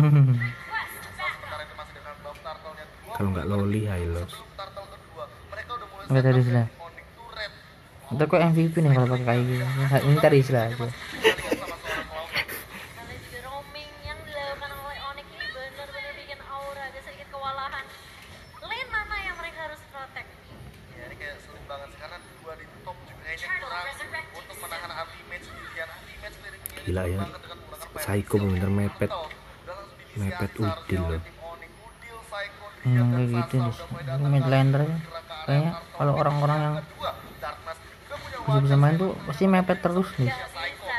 Sementara 0.01 1.61
itu 1.61 1.73
masih 1.77 1.93
dengan 1.93 2.15
buff 2.25 2.37
turtle-nya 2.41 2.85
dua. 2.89 3.10
Kalau 3.21 3.37
nggak 3.37 3.49
loli 3.53 3.85
Hylos. 3.85 4.33
Sebelum 4.33 4.49
turtle 4.57 4.85
kedua, 4.89 5.29
mereka 5.53 5.77
udah 5.77 5.87
mulai 5.93 6.09
Nggak 6.09 6.23
tadi 6.25 6.41
turret. 6.41 7.51
Ntar 8.17 8.25
kok 8.25 8.41
MVP 8.49 8.73
nih 8.81 8.91
kalau 8.97 9.07
pakai 9.13 9.25
kayak 9.29 9.41
gitu 9.45 9.65
ini 10.09 10.17
tadi 10.17 10.37
istilah 10.41 10.61
aja 10.65 10.73
Lihat 10.73 10.89
sama 11.53 11.77
seorang 11.85 12.09
Cloud. 12.09 12.29
Lalu 12.97 13.13
juga 13.21 13.39
roaming 13.45 13.93
yang 14.01 14.17
dilakukan 14.25 14.69
oleh 14.73 14.97
Onyx 15.05 15.27
ini 15.37 15.45
benar-benar 15.53 16.13
bikin 16.17 16.39
Aura 16.49 16.81
agak 16.81 17.01
sedikit 17.05 17.27
kewalahan. 17.29 17.85
Lane 18.65 18.89
mana 18.89 19.15
yang 19.21 19.37
mereka 19.37 19.59
harus 19.69 19.81
protect? 19.93 20.29
Ya 20.97 21.03
ini 21.05 21.15
kayak 21.21 21.37
sulit 21.45 21.63
banget 21.69 21.89
sih 21.93 22.01
ini 22.01 22.17
Gila 26.89 27.03
ya. 27.05 27.21
Psycho 28.01 28.35
bener 28.41 28.69
mepet. 28.73 29.13
Mepet 30.17 30.51
Udil 30.57 31.01
loh. 31.05 31.21
tim 31.21 31.37
Onyx. 31.37 31.71
Udil, 31.85 32.17
Psycho, 32.25 32.65
hmm, 32.85 33.09
kayak 33.13 33.29
gitu 33.29 33.55
nih 33.61 33.73
udah 33.73 33.85
mulai 33.89 34.03
Ini 34.03 34.07
datang 34.07 34.31
mid 34.31 34.45
ke 34.45 34.49
laner 34.49 34.81
arah 34.81 34.87
ya 34.87 34.97
kayaknya 35.41 35.71
kalau 35.97 36.13
orang-orang 36.17 36.59
yang 36.61 36.75
bisa 38.41 38.57
bisa 38.65 38.75
main 38.77 38.95
tuh 38.97 39.11
pasti 39.29 39.43
mepet 39.45 39.79
terus 39.81 40.09
nih 40.17 40.31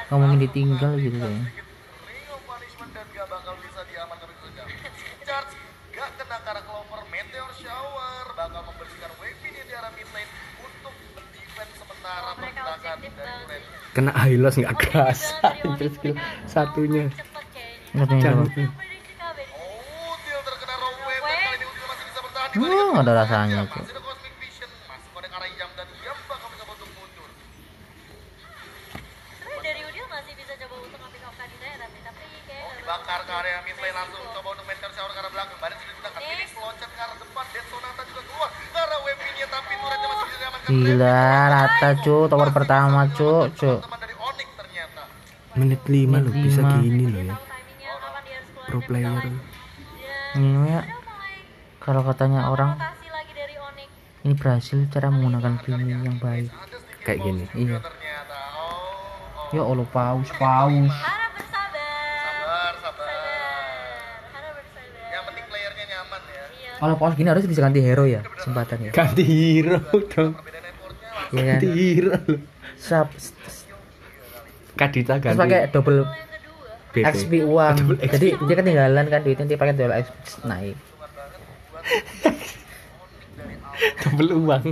nggak 0.08 0.18
mungkin 0.18 0.38
ditinggal 0.44 0.92
gitu 0.98 1.16
kayaknya 1.18 1.50
kena 6.32 6.36
ke 6.38 6.48
arah 6.48 6.64
Clover, 6.64 7.00
Meteor 7.12 7.50
Shower. 7.60 8.24
Bakal 8.32 8.62
membersihkan 8.64 9.12
wave 9.20 9.42
ini 9.44 9.60
di 9.68 9.74
arah 9.76 9.92
mid 9.92 10.08
lane 10.16 10.30
untuk 10.64 10.94
defense 11.36 11.74
sementara 11.76 12.28
mereka 12.40 12.60
pergerakan 12.64 12.96
objektif 12.96 13.12
dari 13.12 13.28
banget. 13.28 13.48
Red. 13.52 13.62
Kena 13.92 14.12
Hylos 14.16 14.54
nggak 14.56 14.76
kerasa. 14.80 15.36
Terus 15.76 15.94
Mereka. 16.00 16.22
satunya. 16.48 17.04
mau 17.04 17.16
cepet 17.20 17.44
kayaknya. 17.52 17.92
nggak 17.92 18.06
tahu 18.08 18.20
Jangan. 18.24 18.40
apa 18.40 18.48
Prediksi 18.48 19.12
KB 19.12 19.36
di 19.36 19.44
sini. 19.44 19.60
Oh, 19.60 20.16
Udil 20.16 20.40
terkena 20.40 20.74
raw 20.80 20.92
wave 21.04 21.20
dan 21.20 21.36
kali 21.36 21.56
ini 21.60 21.66
Udil 21.68 21.84
masih 21.84 22.04
bisa 22.08 22.20
bertahan 22.24 22.32
di 22.32 22.40
Hmm, 22.52 23.00
ada 23.00 23.12
rasanya 23.16 23.64
ke 23.64 23.80
ya 23.80 23.80
kayak 23.80 24.00
Oh, 32.62 32.72
dibakar 32.76 33.20
ke 33.24 33.32
area 33.32 33.58
mid 33.64 33.78
lane 33.80 33.96
langsung 33.96 34.20
coba 34.36 34.48
untuk 34.52 34.66
Meteor 34.68 34.92
Shower 34.92 35.10
ke 35.10 35.18
arah 35.24 35.30
belakang. 35.32 35.58
Baris 35.58 35.76
sudah 35.80 35.90
digunakan. 35.90 36.20
Phoenix 36.22 36.48
loncat 36.60 36.90
ke 36.92 37.00
arah 37.00 37.16
depan. 37.16 37.44
Dead 37.52 37.66
Sonata 37.72 38.02
juga 38.04 38.22
keluar 38.28 38.50
ke 38.52 38.78
arah 38.78 38.98
wave 39.00 39.22
ini 39.32 39.42
tapi 39.48 39.72
turretnya 39.80 40.08
masih 40.12 40.26
bisa 40.28 40.36
diamankan. 40.38 40.72
gila 40.72 41.24
rata 41.48 41.88
cu 42.04 42.16
tower 42.28 42.50
pertama 42.52 43.00
cu 43.16 43.30
cu 43.56 43.72
Teman 43.80 43.98
dari 43.98 44.14
Onyx 44.14 44.48
ternyata. 44.60 45.02
Menit 45.56 45.82
5 45.88 46.24
loh 46.24 46.34
bisa 46.36 46.60
gini 46.78 47.04
loh 47.08 47.22
ya. 47.32 47.36
Pro 48.68 48.78
player. 48.84 49.24
Ini 50.36 50.50
ya 50.68 50.80
kalau 51.82 52.02
katanya 52.02 52.46
orang 52.46 52.78
ini 54.22 54.32
berhasil 54.32 54.78
cara 54.88 55.10
menggunakan 55.10 55.58
kimi 55.60 55.90
yang 55.92 56.16
baik 56.16 56.46
Kayak 57.02 57.18
gini. 57.20 57.42
iya 57.56 57.76
ternyata. 57.76 58.38
Ya 59.50 59.62
allah 59.62 59.82
paus 59.84 60.30
paus 60.30 60.86
Harap 60.88 61.30
bersabar. 61.34 61.74
Sabar, 62.14 62.72
sabar. 62.78 63.10
Harap 64.30 64.52
bersabar. 64.54 65.10
Yang 65.10 65.22
penting 65.26 65.44
playernya 65.44 65.84
nyaman 65.88 66.20
ya. 66.22 66.42
Iya. 66.54 66.70
kalau 66.78 66.94
paus 66.96 67.14
gini 67.14 67.28
harus 67.28 67.44
bisa 67.44 67.60
ganti 67.60 67.80
hero 67.80 68.04
ya 68.04 68.22
kesempatan 68.22 68.76
ya 68.80 68.90
Ganti 68.92 69.24
hero 69.26 69.78
dong. 70.08 70.32
Kan 71.28 71.42
Ganti 71.42 71.66
hero. 71.66 72.16
Sap, 72.78 73.10
Kadita 74.72 75.12
terus 75.16 75.34
ganti. 75.34 75.40
pakai 75.40 75.60
double 75.68 75.98
yang 75.98 76.06
kedua. 76.06 76.70
BP. 76.92 77.04
XP 77.08 77.32
uang 77.42 77.76
jadi 78.00 78.28
dia 78.38 78.54
ketinggalan 78.54 79.04
kan 79.08 79.20
duitnya 79.20 79.46
dia 79.46 79.56
pakai 79.56 79.74
double 79.74 79.96
XP 79.98 80.14
naik 80.44 80.76
Double 84.02 84.30
uang. 84.36 84.64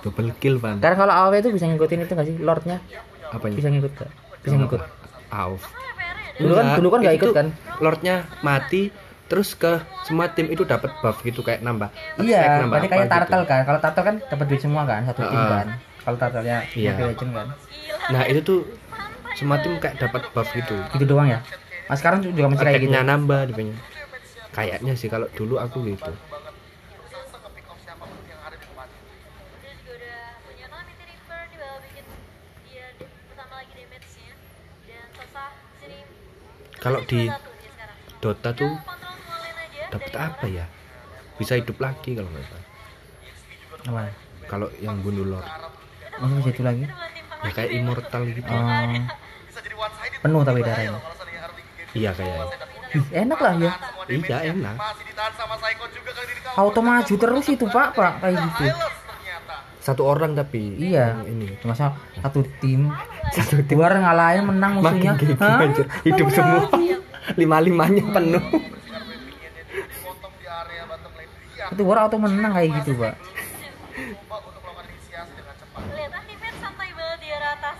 Double 0.00 0.32
kill 0.40 0.56
Van. 0.56 0.80
karena 0.80 0.96
kalau 0.96 1.12
AW 1.12 1.32
itu 1.36 1.50
bisa 1.52 1.68
ngikutin 1.68 1.98
itu 2.00 2.12
nggak 2.14 2.26
sih 2.26 2.36
lordnya 2.40 2.80
Apanya? 3.28 3.54
bisa 3.54 3.68
ngikut 3.68 3.92
gak? 3.94 4.10
bisa 4.40 4.54
ngikut 4.56 4.80
ada? 4.80 5.60
dulu 6.40 6.52
kan 6.56 6.64
Enggak, 6.64 6.76
dulu 6.80 6.88
kan 6.88 6.98
nggak 7.04 7.16
ikut 7.20 7.30
kan 7.30 7.46
Lordnya 7.78 8.14
mati 8.40 8.88
terus 9.28 9.52
ke 9.52 9.76
semua 10.02 10.26
tim 10.26 10.48
itu 10.48 10.64
dapat 10.64 10.88
buff 10.98 11.20
gitu 11.20 11.44
kayak 11.44 11.60
nambah 11.60 11.92
iya 12.18 12.64
nambah 12.64 12.72
berarti 12.72 12.88
kayak 12.88 13.04
gitu. 13.04 13.12
turtle 13.14 13.42
kan 13.44 13.60
kalau 13.62 13.78
turtle 13.78 14.02
kan 14.02 14.16
dapat 14.24 14.44
duit 14.48 14.58
semua 14.58 14.82
kan 14.84 15.00
satu 15.04 15.20
tim 15.22 15.36
Heeh. 15.36 15.50
kan 15.52 15.68
kalau 16.00 16.16
turtle-nya 16.16 16.58
Iya. 16.72 16.90
Mobile 16.90 17.08
Legend 17.12 17.30
kan. 17.30 17.46
Nah 18.08 18.22
itu 18.24 18.40
tuh 18.40 18.60
semua 19.38 19.62
tim 19.62 19.78
kayak 19.78 19.98
dapat 19.98 20.22
buff 20.34 20.48
gitu. 20.52 20.76
gitu 20.94 21.04
doang 21.06 21.30
ya 21.30 21.40
nah, 21.90 21.96
sekarang 21.98 22.22
juga 22.22 22.46
masih 22.46 22.66
kayak 22.66 22.80
gitu 22.86 22.94
nambah 22.94 23.40
dipenya. 23.50 23.76
Kayaknya 24.50 24.92
sih 24.98 25.06
kalau 25.06 25.30
dulu 25.30 25.62
aku 25.62 25.86
gitu. 25.86 26.10
Kalau 36.80 37.00
di. 37.06 37.30
Dota 38.20 38.52
tuh 38.52 38.68
dapat 39.88 40.12
apa 40.12 40.44
ya? 40.44 40.68
Bisa 41.40 41.56
hidup 41.56 41.80
lagi 41.80 42.12
kalau 42.12 42.28
nggak 42.28 42.44
salah. 43.88 44.12
Kalau 44.44 44.68
yang 44.76 45.00
bunuh 45.00 45.24
Lord. 45.24 45.48
oh 46.20 46.28
bisa 46.36 46.52
itu 46.52 46.60
lagi 46.60 46.84
Ya 47.40 47.50
kayak 47.50 47.70
immortal 47.72 48.22
gitu. 48.26 48.44
sided. 48.44 50.20
penuh 50.20 50.42
tapi 50.42 50.60
darahnya 50.60 50.92
game 50.92 51.90
Iya 51.90 52.10
kayaknya. 52.12 52.44
Ih, 52.90 53.04
enak 53.16 53.38
lah 53.38 53.52
ya 53.56 53.72
Iya 54.06 54.38
enak. 54.50 54.76
auto 56.52 56.80
maju 56.80 57.14
terus 57.14 57.46
itu 57.46 57.64
pak 57.64 57.94
pak 57.94 58.12
kayak 58.20 58.36
gitu. 58.36 58.64
Satu 59.80 60.02
orang 60.04 60.34
tapi 60.34 60.76
iya 60.76 61.16
yang 61.16 61.24
ini 61.26 61.56
masa 61.62 61.96
satu 62.18 62.44
tim 62.60 62.92
satu 63.30 63.64
tim 63.64 63.78
luar 63.78 63.96
ngalahin 63.96 64.44
menang 64.44 64.76
musuhnya 64.76 65.14
makin 65.14 65.22
gitu 65.24 65.34
Hah? 65.38 65.62
anjir. 65.62 65.86
Hidup 66.04 66.28
semua. 66.28 66.68
Penuh. 66.68 68.44
Area 70.50 70.82
bottom 70.84 71.12
lane. 71.14 71.32
Dia 71.56 71.66
itu 71.70 71.82
war 71.82 71.98
auto 72.02 72.16
menang 72.18 72.52
kayak 72.52 72.70
gitu 72.82 72.92
pak 72.94 73.14
coba 74.20 74.36
untuk 74.42 74.60
melakukan 74.60 74.84
inisiasi 74.90 75.32
dengan 75.32 75.54
cepat. 75.56 75.80
Lihat 75.88 76.12
anti-fan 76.12 76.54
santai 76.58 76.90
banget 76.92 77.18
di 77.18 77.28
area 77.30 77.50
atas. 77.54 77.78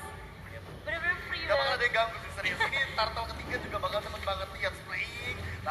Bener-bener 0.81 1.17
free 1.26 1.43
Gak 1.43 1.50
bakal 1.50 1.61
banget. 1.61 1.75
ada 1.75 1.85
yang 1.85 1.95
ganggu 1.95 2.17
sih 2.17 2.31
serius. 2.33 2.59
Ini 2.62 2.81
turtle 2.95 3.25
ketiga 3.28 3.57
juga 3.61 3.76
bakal 3.78 3.99
cepet 4.00 4.23
banget 4.23 4.49
lihat 4.55 4.75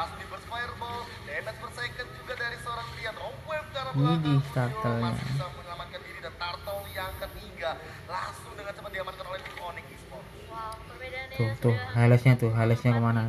Langsung 0.10 0.26
di 0.26 0.26
burst 0.26 0.48
fireball. 0.50 1.02
Damage 1.30 1.58
per 1.62 1.72
second 1.78 2.10
juga 2.18 2.34
dari 2.34 2.58
seorang 2.66 2.88
ke 2.90 3.78
arah 3.78 3.94
belakang. 3.94 4.98
Masih 5.06 5.26
bisa 5.30 5.46
menyelamatkan 5.54 6.00
diri 6.02 6.20
dan 6.26 6.34
turtle 6.34 6.82
yang 6.98 7.14
ketiga 7.22 7.70
langsung 8.10 8.54
dengan 8.58 8.74
cepat 8.74 8.90
diamankan 8.90 9.26
oleh 9.30 9.40
tim 9.46 9.56
Onyx 9.62 9.86
Esports. 9.94 10.30
Wow, 10.50 10.74
perbedaannya 10.90 11.38
tuh 11.38 11.50
tuh 11.62 11.76
highlightnya 11.94 12.34
tuh 12.42 12.50
highlightnya 12.50 12.92
ke 12.98 13.02
mana 13.06 13.24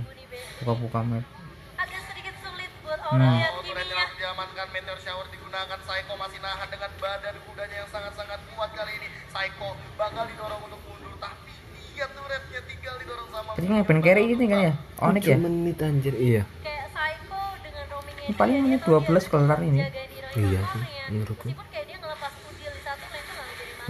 buka-buka 0.65 1.01
map 1.05 1.25
Agak 1.77 2.01
sedikit 2.09 2.35
sulit 2.41 2.71
buat 2.81 2.97
Hmm. 2.97 3.21
Oh, 3.21 3.61
turretnya 3.61 3.77
kiminya. 3.77 3.97
langsung 4.01 4.19
diamankan. 4.25 4.67
Meteor 4.73 4.99
shower 5.05 5.27
digunakan. 5.29 5.79
Psycho 5.85 6.13
masih 6.17 6.39
nahan 6.41 6.69
dengan 6.73 6.91
badan 6.97 7.37
kudanya 7.45 7.77
yang 7.85 7.91
sangat-sangat 7.93 8.41
kuat 8.57 8.71
kali 8.73 8.93
ini. 8.97 9.09
Psycho 9.29 9.69
bakal 10.01 10.25
didorong 10.25 10.61
untuk 10.65 10.81
mundur. 10.89 11.13
Tapi 11.21 11.53
dia 11.93 12.09
turretnya 12.17 12.61
tinggal 12.65 12.95
didorong 12.97 13.29
sama 13.29 13.51
tadi 13.53 13.67
nggak 13.69 13.85
pengen 13.85 14.01
carry 14.01 14.23
gitu 14.33 14.43
kan 14.49 14.61
ya 14.65 14.75
Onyx 15.05 15.25
ya 15.29 15.37
7 15.37 15.45
menit 15.45 15.79
anjir 15.85 16.15
iya. 16.17 16.43
Kayak 16.65 16.89
Psycho 16.97 17.43
dengan 17.61 17.85
roamingnya 17.93 18.10
Ini 18.27 18.35
paling 18.37 18.57
menit 18.61 18.81
tuh 18.85 19.01
12 19.01 19.31
kelar 19.33 19.61
ini. 19.65 19.81
Iya 20.37 20.61
sih, 20.63 20.83
ya. 20.85 21.09
menurutku. 21.11 21.49
Masalah 21.51 21.67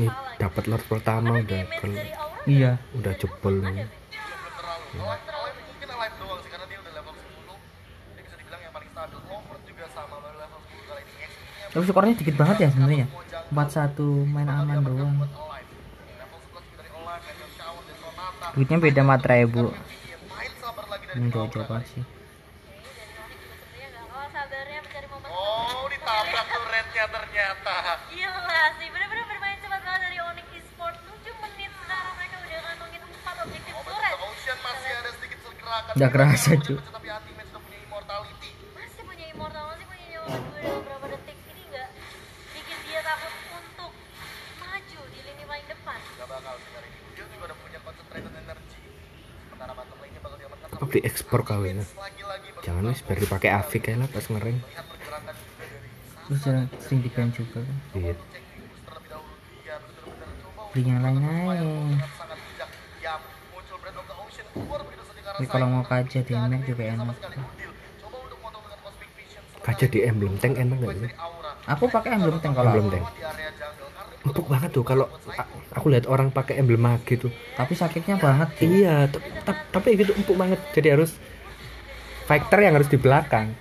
gitu. 0.01 0.41
dapat 0.41 0.65
Lord 0.73 0.85
pertama 0.89 1.37
udah 1.37 1.61
Aura 1.61 2.41
iya 2.49 2.81
udah 2.97 3.13
jebol 3.21 3.61
nih. 3.61 3.85
belum 3.85 4.53
terlalu. 4.57 4.87
Alive, 4.97 5.25
alive 5.29 5.59
mungkin 5.69 5.89
alive 5.93 6.17
doang 6.17 6.41
sih 6.41 6.49
karena 6.49 6.67
dia 6.71 6.79
udah 6.81 6.93
level 6.97 7.13
10. 7.13 8.17
Dia 8.17 8.23
bisa 8.25 8.37
dibilang 8.41 8.61
yang 8.65 8.73
paling 8.73 8.91
stabil. 8.97 9.19
Clover 9.21 9.57
juga 9.69 9.85
sama 9.93 10.17
baru 10.25 10.37
level 10.41 10.61
10 10.65 10.89
kali 10.89 11.03
ini. 11.05 11.13
XP-nya 11.21 11.67
tapi 11.71 11.85
skornya 11.87 12.15
dikit 12.17 12.37
banget 12.41 12.57
ya 12.57 12.69
sebenarnya 12.73 13.07
41 13.53 14.33
main 14.33 14.49
aman 14.49 14.79
doang 14.81 15.13
buat 15.21 15.33
alive. 15.37 15.71
Level 16.17 16.39
11 16.49 16.65
juga 16.65 16.77
dari 16.81 16.91
alive, 16.97 17.25
Meteor 17.29 17.51
Shower, 17.61 17.83
dan 17.85 17.97
Sonata. 18.01 18.47
duitnya 18.57 18.77
beda 18.81 19.03
matra 19.05 19.35
ya 19.37 19.47
bu 19.47 19.65
ini 21.11 21.29
banget 21.35 21.87
sih 21.91 22.05
lane-nya 50.11 50.21
bakal 50.25 50.37
diamankan 50.41 50.69
apa 50.75 50.85
di 50.91 51.01
ekspor 51.07 51.41
ya 51.47 51.85
lagi-lagi 51.95 52.49
jangan 52.67 52.83
wis 52.91 53.01
biar 53.07 53.19
dipakai 53.23 53.51
Afik 53.55 53.83
kayak 53.87 53.99
lah 54.03 54.09
pas 54.11 54.25
dari 54.27 54.57
terus 56.27 56.41
jangan 56.43 56.65
sering 56.83 57.01
di 57.03 57.11
ban 57.11 57.29
juga 57.31 57.61
kan 57.63 57.77
iya 57.95 58.13
cek 58.17 58.43
boost 58.59 58.83
terlebih 58.87 59.09
dahulu 59.11 59.35
dia 59.63 59.75
benar-benar 59.79 60.31
coba 60.43 60.63
beli 60.71 60.83
yang 60.83 61.01
lain 61.03 61.23
aja 61.23 61.67
dengan 61.67 62.11
sangat 62.15 62.39
bijak. 62.47 62.71
Ya, 63.03 63.15
muncul 63.51 63.77
Breath 63.83 63.99
of 63.99 64.07
the 64.07 64.17
Ocean 64.19 64.47
keluar 64.55 64.81
tapi 65.41 65.49
kalau 65.49 65.67
mau 65.73 65.81
kaca 65.81 66.21
di 66.21 66.33
Mac 66.37 66.61
juga 66.69 66.85
enak. 66.85 67.17
Kaca 69.65 69.87
di 69.89 69.99
emblem 70.05 70.37
tank 70.37 70.61
enak 70.61 70.77
gak 70.85 70.97
sih 71.01 71.13
aku 71.65 71.85
pakai 71.89 72.21
emblem 72.21 72.37
tank 72.45 72.53
kalau 72.53 72.69
emblem 72.69 72.89
tank. 72.93 73.05
Empuk 74.21 74.47
banget 74.53 74.71
tuh 74.77 74.85
kalau 74.85 75.09
aku 75.73 75.87
lihat 75.89 76.05
orang 76.05 76.29
pakai 76.29 76.61
emblem 76.61 76.85
mage 76.85 77.17
tuh. 77.17 77.33
Tapi 77.57 77.73
sakitnya 77.73 78.21
banget 78.21 78.53
sih 78.61 78.85
iya 78.85 79.09
tapi, 79.09 79.33
tapi 79.73 79.89
gitu 79.97 80.13
empuk 80.13 80.37
banget. 80.37 80.61
Jadi 80.77 80.89
harus 80.93 81.17
fighter 82.29 82.61
yang 82.61 82.77
harus 82.77 82.93
di 82.93 83.01
belakang. 83.01 83.57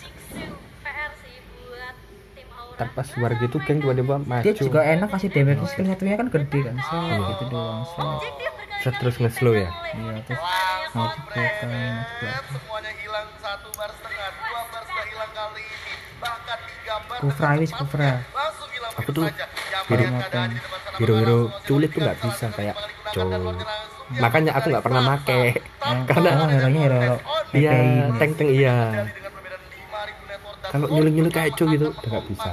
Tanpa 2.76 3.08
suara 3.08 3.40
gitu 3.40 3.56
geng 3.64 3.80
tiba-tiba 3.80 4.20
maju. 4.20 4.44
dia 4.44 4.52
juga 4.52 4.84
enak 4.84 5.08
kasih 5.16 5.32
damage 5.32 5.64
skill 5.72 5.88
satunya 5.88 6.20
kan 6.20 6.28
gede 6.28 6.60
kan. 6.60 6.76
Set 6.76 7.24
gitu 7.24 7.44
doang 7.48 7.84
Set 8.80 8.96
terus 9.00 9.16
nge-slow 9.20 9.56
ya? 9.56 9.72
iya 9.96 10.24
terus 10.24 10.44
Lihat 10.90 12.46
semuanya 12.50 12.92
hilang 12.98 13.30
satu 13.38 13.70
bar 13.78 13.92
setengah, 13.94 14.30
dua 14.34 14.62
bar 14.74 14.84
sudah 14.90 15.06
hilang 15.06 15.32
kali 15.38 15.64
ini, 15.64 15.94
bahkan 16.18 16.60
tiga 16.66 16.96
bar 17.06 17.18
Kufra 17.22 17.50
wis 17.62 17.72
kufra. 17.78 18.12
Aku 18.98 19.10
tuh? 19.14 19.26
hero-hero 19.90 21.50
berlangsung, 21.50 21.66
culik 21.66 21.90
tuh 21.96 22.02
nggak 22.06 22.18
bisa 22.22 22.46
kayak 22.54 22.76
digunakan 22.78 23.10
cow 23.10 23.26
dan 23.26 23.42
Lordnya 23.42 23.66
langsung 23.66 24.22
makanya 24.22 24.52
aku 24.58 24.66
nggak 24.70 24.86
pernah 24.86 25.02
make. 25.02 25.42
karena 26.10 26.30
kamu 26.30 26.78
hero. 26.78 27.04
iya 27.58 27.74
tank 28.22 28.32
tank 28.38 28.50
iya. 28.54 28.78
Dengan 29.10 29.32
perbedaan 29.34 29.62
5.000 29.66 30.30
network 30.30 30.58
dan 30.62 30.70
kalau 30.70 30.88
nyulik 30.94 31.14
nyulik 31.18 31.34
kayak 31.34 31.52
cu 31.58 31.64
gitu 31.66 31.88
nggak 31.90 32.24
bisa 32.30 32.52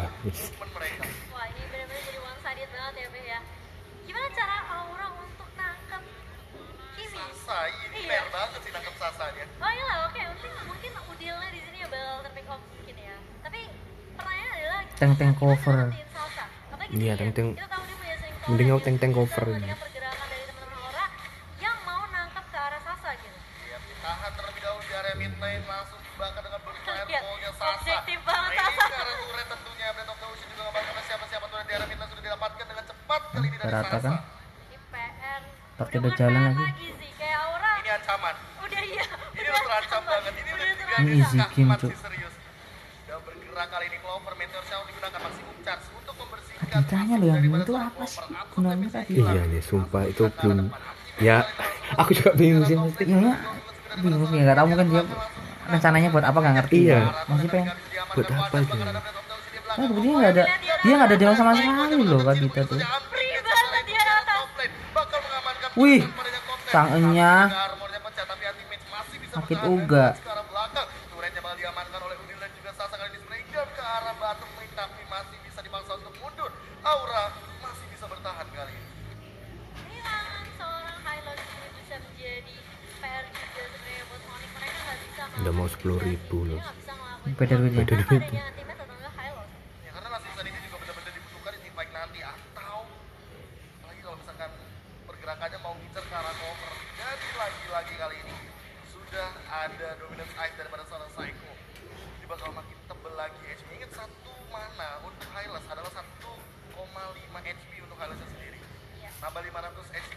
nangkep 22.09 22.45
ke 22.47 22.59
arah 22.59 22.81
Salsa 22.81 23.11
gitu 23.15 23.39
Ya, 23.63 23.77
ditahan 23.79 24.31
terlebih 24.33 24.61
dahulu 24.63 24.83
di 24.83 24.93
area 24.95 25.15
mid 25.17 25.35
lane 25.37 25.65
langsung 25.65 25.99
dibakar 26.01 26.41
dengan 26.41 26.61
blue 26.63 26.79
fire 26.81 27.05
Lihat, 27.05 27.23
ball-nya 27.23 27.51
Sasa. 27.53 27.75
objektif 27.75 28.19
banget 28.23 28.51
Ini 28.51 28.59
Sasa. 28.59 28.85
ke 28.87 28.97
arah 28.97 29.17
turret 29.21 29.47
tentunya 29.47 29.87
Breath 29.91 30.07
of 30.07 30.17
the 30.17 30.27
Ocean 30.27 30.49
juga 30.49 30.63
nggak 30.63 30.73
bakal 30.73 30.89
kena 30.89 31.03
siapa-siapa 31.05 31.47
turret 31.47 31.67
di 31.67 31.75
area 31.75 31.87
mid 31.87 31.99
lane 31.99 32.09
sudah 32.09 32.25
didapatkan 32.25 32.67
dengan 32.67 32.85
cepat 32.87 33.23
kali 33.27 33.47
ini 33.47 33.57
dari 33.57 33.71
rata 33.71 33.89
Sasa. 33.91 34.01
kan 34.03 34.15
Ini 34.65 34.79
PR 34.87 35.43
Pakai 35.77 35.93
Udah 35.95 36.01
udah 36.01 36.13
jalan 36.17 36.43
lagi. 36.43 36.65
Ini 37.77 37.91
ancaman. 37.93 38.35
udah 38.59 38.83
iya 38.83 39.05
Ini 39.31 39.47
udah 39.47 39.63
terancam 39.63 40.03
banget. 40.03 40.33
Ini 40.33 40.51
udah 40.51 40.65
udah 40.65 40.77
tiga 40.77 40.95
game, 41.53 41.69
mati 41.69 41.83
Cuk. 41.83 41.93
serius. 41.97 42.35
Dan 43.05 43.19
bergerak 43.23 43.66
kali 43.77 43.93
ini 43.93 43.99
Clover 44.01 44.33
Meteor 44.41 44.65
Shower 44.65 44.85
digunakan 44.89 45.21
maksimum 45.21 45.57
charge 45.61 45.85
untuk 45.93 46.15
membersihkan 46.17 46.65
Ditanya 46.81 47.15
loh 47.21 47.29
yang 47.29 47.41
itu 47.45 47.75
apa 47.77 48.05
sih? 48.09 48.25
gunanya 48.57 48.89
tadi 48.89 49.13
iya 49.21 49.43
nih 49.53 49.61
sumpah 49.61 50.03
itu 50.09 50.23
belum. 50.41 50.73
ya 51.21 51.37
aku 52.01 52.11
juga 52.17 52.31
bingung 52.33 52.65
sih. 52.65 52.73
Mesti 52.73 53.05
ya 53.05 53.19
ya 53.21 53.35
bingung 54.01 54.25
sih 54.33 54.37
nggak 54.41 54.57
tahu 54.57 54.67
mungkin 54.73 54.87
dia 54.89 55.03
rencananya 55.69 56.09
buat 56.09 56.25
apa 56.25 56.39
nggak 56.41 56.55
ngerti. 56.57 56.77
Iya. 56.89 56.97
ya 56.97 57.01
masih 57.29 57.49
pengen 57.53 57.77
buat 58.17 58.29
apa 58.33 58.57
gitu 58.65 58.85
nah 59.77 59.87
buktinya 59.93 60.17
nggak 60.25 60.33
ada 60.33 60.45
dia 60.81 60.95
nggak 60.97 61.09
ada 61.13 61.17
dewa 61.21 61.33
sama 61.37 61.53
sekali 61.53 62.05
loh 62.09 62.21
kan 62.25 62.37
kita 62.41 62.63
tuh 62.65 62.77
dia. 62.81 62.89
Wih, 65.77 66.01
sangenya. 66.73 67.53
Armornya 67.53 68.01
pecah 68.01 68.25
tapi 68.25 68.49
Ultimate 68.49 68.85
masih 68.89 69.17
bisa 69.21 69.35
Sakit 69.37 69.59
bertahan 69.61 69.77
uga. 69.77 70.07
Udah 85.47 85.63
mau 85.63 85.71
10.000 85.71 86.03
dia 86.03 86.59
loh. 86.59 86.59
Beda 87.39 87.55
duitnya. 87.55 87.87
Beda 87.87 88.03
duitnya. 88.03 88.43
Ya 89.87 89.91
karena 89.95 90.09
langsung 90.11 90.35
tadi 90.35 90.51
ini 90.51 90.59
juga 90.67 90.83
benar-benar 90.83 91.13
dibutuhkan 91.15 91.55
di 91.63 91.71
fight 91.71 91.91
nanti 91.95 92.19
atau 92.19 92.83
apalagi 93.79 94.01
kalau 94.03 94.17
misalkan 94.19 94.51
pergerakannya 95.07 95.59
mau 95.63 95.79
ngincer 95.79 96.03
ke 96.03 96.15
arah 96.19 96.35
cover. 96.35 96.73
Jadi 96.99 97.29
lagi-lagi 97.39 97.95
kali 97.95 98.17
ini 98.27 98.39
sudah 98.91 99.29
ada 99.47 99.89
dominance 100.03 100.35
ice 100.35 100.57
daripada 100.59 100.83
seorang 100.91 101.11
Psycho. 101.15 101.53
Jadi 101.95 102.27
bakal 102.27 102.51
makin 102.51 102.79
tebel 102.91 103.15
lagi 103.15 103.39
HP. 103.47 103.63
Ingat 103.79 103.91
satu 104.03 104.35
mana 104.51 104.89
untuk 105.07 105.31
Hylas 105.31 105.63
adalah 105.71 105.93
1,5 105.95 106.27
HP 107.47 107.71
untuk 107.87 107.97
Hylas 108.03 108.19
sendiri. 108.19 108.59
Nambah 109.23 109.43
500 109.47 109.95
HP, 109.95 110.11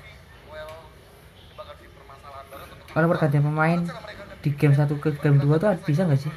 well 0.50 0.74
ini 1.38 1.54
bakal 1.54 1.78
jadi 1.78 1.92
permasalahan 1.94 2.46
banget 2.50 2.68
untuk 2.74 2.86
kalau 2.98 3.08
pergantian 3.14 3.46
pemain 3.46 3.80
di 4.40 4.50
game 4.56 4.76
1 4.76 4.88
ke 5.00 5.10
game 5.20 5.38
2 5.42 5.60
tuh 5.60 5.68
bisa 5.84 6.08
nggak 6.08 6.20
sih? 6.20 6.34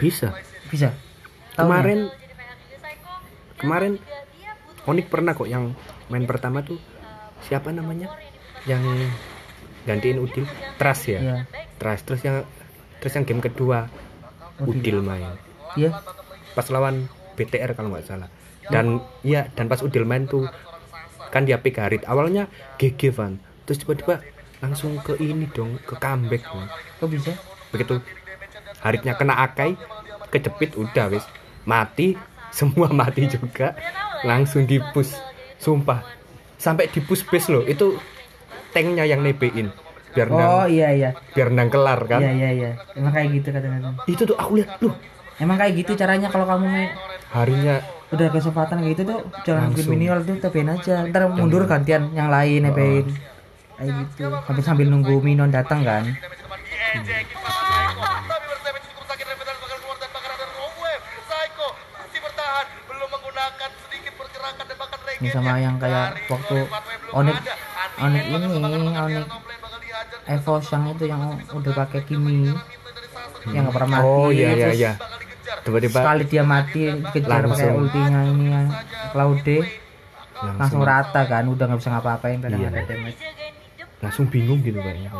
Bisa. 0.00 0.32
Bisa? 0.72 0.94
Tahu 1.56 1.66
kemarin 1.66 2.08
kita 2.08 2.20
Kemarin 3.60 3.92
Onik 4.88 5.12
pernah 5.12 5.36
kok 5.36 5.44
yang 5.44 5.76
main 6.08 6.24
pertama 6.24 6.64
tuh 6.64 6.80
siapa 7.44 7.68
namanya? 7.68 8.08
Yang 8.64 9.12
gantiin 9.84 10.16
Udil. 10.16 10.48
Trust 10.80 11.12
ya? 11.12 11.20
Ya 11.20 11.36
Trust. 11.76 12.08
Terus 12.08 12.20
yang 12.24 12.36
terus 13.04 13.12
yang 13.12 13.28
game 13.28 13.44
kedua 13.44 13.92
Udil. 14.64 15.04
Main. 15.04 15.36
Iya. 15.76 16.00
Pas 16.56 16.64
lawan 16.72 17.12
BTR 17.36 17.76
kalau 17.76 17.92
nggak 17.92 18.08
salah. 18.08 18.32
Dan 18.72 19.04
iya 19.20 19.52
dan 19.52 19.68
pas 19.68 19.84
Udil 19.84 20.08
main 20.08 20.24
tuh 20.24 20.48
kan 21.28 21.44
dia 21.44 21.60
pick 21.60 21.76
Harit. 21.76 22.08
Awalnya 22.08 22.48
GG 22.80 23.12
Van. 23.12 23.36
Terus 23.68 23.84
tiba-tiba 23.84 24.24
langsung 24.60 25.00
ke 25.00 25.16
ini 25.16 25.48
dong 25.50 25.80
ke 25.80 25.96
comeback 25.96 26.44
Van. 26.44 26.68
kok 27.00 27.08
bisa? 27.08 27.32
Begitu. 27.72 27.96
Haritnya 28.84 29.16
kena 29.16 29.40
Akai 29.40 29.74
kejepit 30.28 30.76
udah 30.76 31.08
wis. 31.10 31.24
Mati 31.64 32.14
semua 32.58 32.92
mati 32.92 33.26
juga. 33.26 33.74
Langsung 34.22 34.68
di 34.68 34.76
push. 34.92 35.16
Sumpah. 35.60 36.04
Sampai 36.60 36.92
di 36.92 37.00
push 37.00 37.24
base 37.24 37.48
loh 37.48 37.64
itu 37.64 37.96
tanknya 38.76 39.08
yang 39.08 39.24
nebein. 39.24 39.72
Biar 40.10 40.26
oh 40.26 40.36
nang 40.36 40.50
iya 40.66 40.90
iya. 40.90 41.10
biar 41.32 41.48
nang 41.54 41.70
kelar 41.72 42.00
kan? 42.04 42.20
Iya 42.20 42.32
iya 42.36 42.50
iya. 42.52 42.70
Emang 42.92 43.12
kayak 43.16 43.28
gitu 43.40 43.48
kadang-kadang 43.54 43.94
itu 44.04 44.22
tuh 44.28 44.36
aku 44.36 44.60
lihat 44.60 44.76
loh. 44.84 44.96
Emang 45.40 45.56
kayak 45.56 45.72
gitu 45.80 45.96
caranya 45.96 46.28
kalau 46.28 46.44
kamu 46.44 46.68
main 46.68 46.90
harinya 47.32 47.80
udah 48.10 48.26
kesempatan 48.28 48.82
kayak 48.82 48.90
gitu 48.98 49.02
tuh 49.06 49.20
jangan 49.46 49.70
nungguin 49.70 49.86
Langsung. 49.86 49.94
minimal 49.96 50.18
tuh 50.26 50.36
tepein 50.42 50.68
aja. 50.68 50.94
Ntar 51.08 51.22
mundur 51.32 51.64
gantian 51.64 52.12
yang 52.12 52.28
lain 52.28 52.68
nepein 52.68 53.06
kayak 53.80 53.92
gitu. 54.04 54.28
Sambil 54.44 54.62
sambil 54.62 54.86
nunggu 54.92 55.14
minion 55.24 55.48
datang 55.48 55.80
kan. 55.80 56.04
Ini 65.20 65.28
sama 65.32 65.60
yang 65.60 65.76
kayak 65.76 66.16
waktu 66.32 66.56
Onik 67.12 67.36
Onik 68.00 68.24
ini 68.24 68.46
Onik 68.56 69.26
Evos 70.30 70.64
yang 70.70 70.84
itu 70.94 71.04
yang 71.08 71.20
udah 71.52 71.72
pakai 71.76 72.00
Kimi. 72.08 72.48
Yang 73.52 73.62
nggak 73.68 73.74
pernah 73.74 73.90
mati 74.00 74.04
oh 74.08 74.28
iya 74.32 74.48
iya 74.56 74.68
iya. 74.72 74.92
Tiba-tiba 75.60 75.98
sekali 76.00 76.24
dia 76.24 76.42
mati 76.44 76.88
dikejar 76.88 77.44
pakai 77.48 77.72
ultinya 77.72 78.20
ini 78.24 78.46
yang 78.48 78.66
Claude 79.12 79.58
langsung, 80.40 80.56
langsung 80.56 80.82
rata 80.84 81.20
kan 81.28 81.44
udah 81.44 81.64
nggak 81.68 81.80
bisa 81.84 81.90
ngapa-ngapain 81.92 82.38
kadang 82.40 82.60
Iya. 82.64 82.68
ada 82.72 82.80
damage 82.88 83.20
langsung 84.00 84.26
bingung 84.26 84.60
gitu 84.60 84.80
kayaknya 84.80 85.12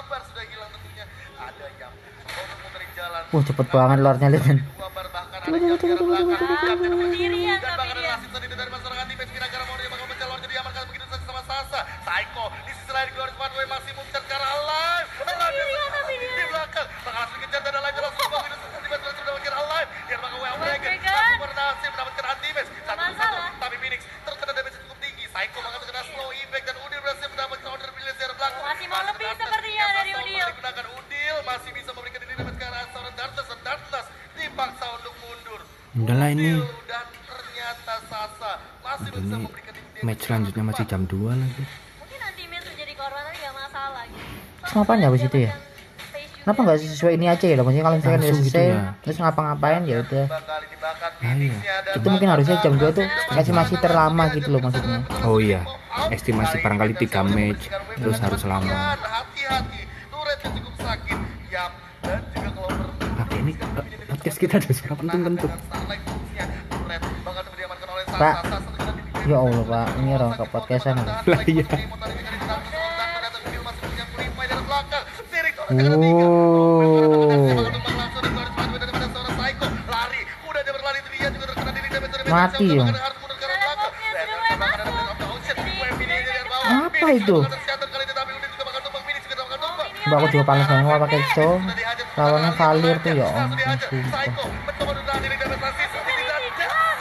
bar 0.07 0.21
sudah 0.27 0.43
hilang 0.43 0.69
tentunya. 0.75 1.05
Ada 1.35 1.65
yang 1.79 1.91
jalan. 2.95 3.21
Wah 3.29 3.43
cepet 3.43 3.67
banget 3.69 3.97
lordnya 3.99 4.27
lihat 4.31 4.43
kan. 4.47 4.57
Dua 4.63 4.89
bar 4.95 5.07
bahkan 5.11 5.39
ada 5.43 5.51
yang 5.51 5.75
di 5.75 5.95
belakang. 5.99 6.79
Dan 6.79 6.91
tapi 6.95 7.75
bahkan 7.75 7.97
ada 7.99 8.15
tadi 8.31 8.45
dari 8.47 8.71
masyarakat 8.71 9.05
di 9.05 9.15
Pinagara 9.15 9.63
mau 9.67 9.75
dia 9.75 9.89
bakal 9.91 10.07
mencalon 10.07 10.39
jadi 10.39 10.53
diamankan 10.55 10.83
begitu 10.87 11.05
saja 11.11 11.23
sama 11.27 11.41
Sasa. 11.43 11.79
Psycho 12.07 12.45
di 12.63 12.71
sisi 12.71 12.91
lain 12.95 13.09
masih 13.67 13.91
mencari 13.99 14.25
cara 14.31 14.45
alive. 14.55 15.07
Alive 15.25 15.53
diri 15.55 15.71
ya, 15.71 15.75
yang 15.75 15.91
tapi 15.91 16.13
dia. 16.15 16.31
di 16.31 16.45
belakang. 16.47 16.87
Bakal 17.03 17.19
langsung 17.19 17.39
kejar 17.43 17.61
dan 17.61 17.73
alive 17.75 17.95
langsung 17.99 18.27
ke 18.31 18.37
minus 18.39 18.59
tiba 18.63 18.77
tiba 18.85 18.95
sudah 18.95 19.11
mendapatkan 19.11 19.53
alive. 19.59 19.89
Dia 20.05 20.17
bakal 20.21 20.37
WO 20.39 20.55
Dragon. 20.55 20.79
Dragon. 20.85 21.11
Langsung 21.11 21.41
berhasil 21.43 21.89
mendapatkan 21.91 22.25
anti 22.31 22.49
match. 22.55 22.69
Satu 22.85 23.01
masalah. 23.03 23.47
satu 23.51 23.59
tapi 23.59 23.75
Phoenix 23.83 24.01
terkena 24.23 24.51
damage 24.55 24.77
cukup 24.79 24.97
tinggi. 25.03 25.25
Psycho 25.27 25.57
bakal 25.59 25.79
terkena 25.83 26.01
slow 26.15 26.29
impact 26.31 26.65
dan 26.69 26.75
Udil 26.79 26.99
berhasil 27.03 27.27
mendapatkan 27.27 27.67
order 27.75 27.89
bilis 27.91 28.15
dari 28.15 28.33
belakang. 28.33 28.63
Masih 28.63 28.87
mau 28.87 29.03
lebih 29.03 29.29
sepertinya 29.35 29.85
dari 29.99 30.11
Udil. 30.65 30.73
Digunakan 30.73 30.87
Udil 30.97 31.35
masih 31.45 31.71
bisa 31.77 31.89
memberikan 31.93 32.19
diri 32.25 32.33
damage 32.33 32.57
ke 32.57 32.65
arah 32.65 32.85
seorang 32.89 33.13
Darkness 33.13 33.47
dan 33.61 33.79
dipaksa 34.35 34.85
untuk 34.97 35.13
mundur. 35.21 35.61
udah 35.95 36.15
lah 36.17 36.29
ini 36.33 36.49
Udil 36.57 36.65
dan 36.89 37.05
ternyata 37.05 37.93
Sasa 38.09 38.51
masih 38.81 39.09
Aduh, 39.13 39.21
bisa 39.21 39.35
memberikan 39.37 39.73
diri 39.77 40.01
match 40.01 40.21
selanjutnya 40.25 40.63
masih 40.65 40.83
jam 40.89 41.01
2 41.05 41.13
lagi 41.37 41.63
Mungkin 42.01 42.19
anti-match 42.19 42.65
menjadi 42.73 42.93
korban 42.97 43.21
tapi 43.21 43.37
gak 43.37 43.55
masalah 43.55 44.03
gitu. 44.09 44.25
Terus 44.65 44.71
ngapain 44.73 44.99
ya 45.01 45.07
abis 45.13 45.23
itu 45.23 45.37
ya? 45.37 45.51
Kenapa 46.45 46.59
nggak 46.61 46.77
sesuai 46.77 47.13
ini 47.17 47.25
aja 47.25 47.45
ya? 47.45 47.55
Maksudnya 47.57 47.85
kalau 47.85 47.97
misalkan 47.97 48.21
udah 48.21 48.29
gitu 48.29 48.41
selesai, 48.53 48.65
ya. 48.69 48.81
terus 49.01 49.17
ngapa-ngapain 49.17 49.81
ya 49.89 49.97
udah. 50.05 50.25
Ah, 50.29 51.33
iya. 51.41 51.57
Dan 51.81 51.93
Itu 51.97 52.07
mungkin 52.13 52.29
harusnya 52.29 52.55
jam 52.61 52.73
2 52.77 52.85
tuh 52.93 53.05
kasih 53.33 53.53
masih 53.53 53.77
terlama 53.81 54.23
gitu 54.29 54.47
loh 54.53 54.61
maksudnya. 54.61 54.99
oh 55.25 55.37
iya 55.41 55.61
estimasi 56.13 56.61
barangkali 56.61 56.93
3 57.01 57.33
match 57.33 57.63
terus 57.97 58.19
harus 58.21 58.41
lama 58.45 58.93
Hati-hati, 58.99 59.81
sakit. 61.55 61.55
Yap, 61.55 61.71
dan 62.03 62.19
juga 62.35 62.51
kalau 62.51 62.67
perlu 62.67 62.91
Oke 63.15 63.39
ini 63.39 63.55
podcast 64.11 64.37
kita 64.43 64.59
ada 64.59 64.67
suara 64.75 64.99
oleh 64.99 65.07
Sasa. 68.11 68.19
Pak. 68.19 68.35
Ya 69.25 69.41
Allah 69.41 69.65
pak, 69.65 69.89
ini 70.03 70.13
orang 70.13 70.31
ke 70.37 70.43
podcastan. 70.51 70.99
lah 71.01 71.41
iya. 71.49 71.65
Oh. 75.65 77.65
Mati 82.29 82.69
dong. 82.69 82.93
Apa 86.65 87.07
itu? 87.17 87.37
Mbak 90.05 90.17
aku 90.21 90.27
juga 90.29 90.45
panas 90.45 90.65
banget 90.69 90.85
mau 90.85 91.01
pakai 91.01 91.19
itu. 91.21 91.49
Lawannya 92.15 92.51
Valir 92.53 92.95
tuh 93.01 93.13
ya 93.17 93.27
sumpah. 93.89 94.21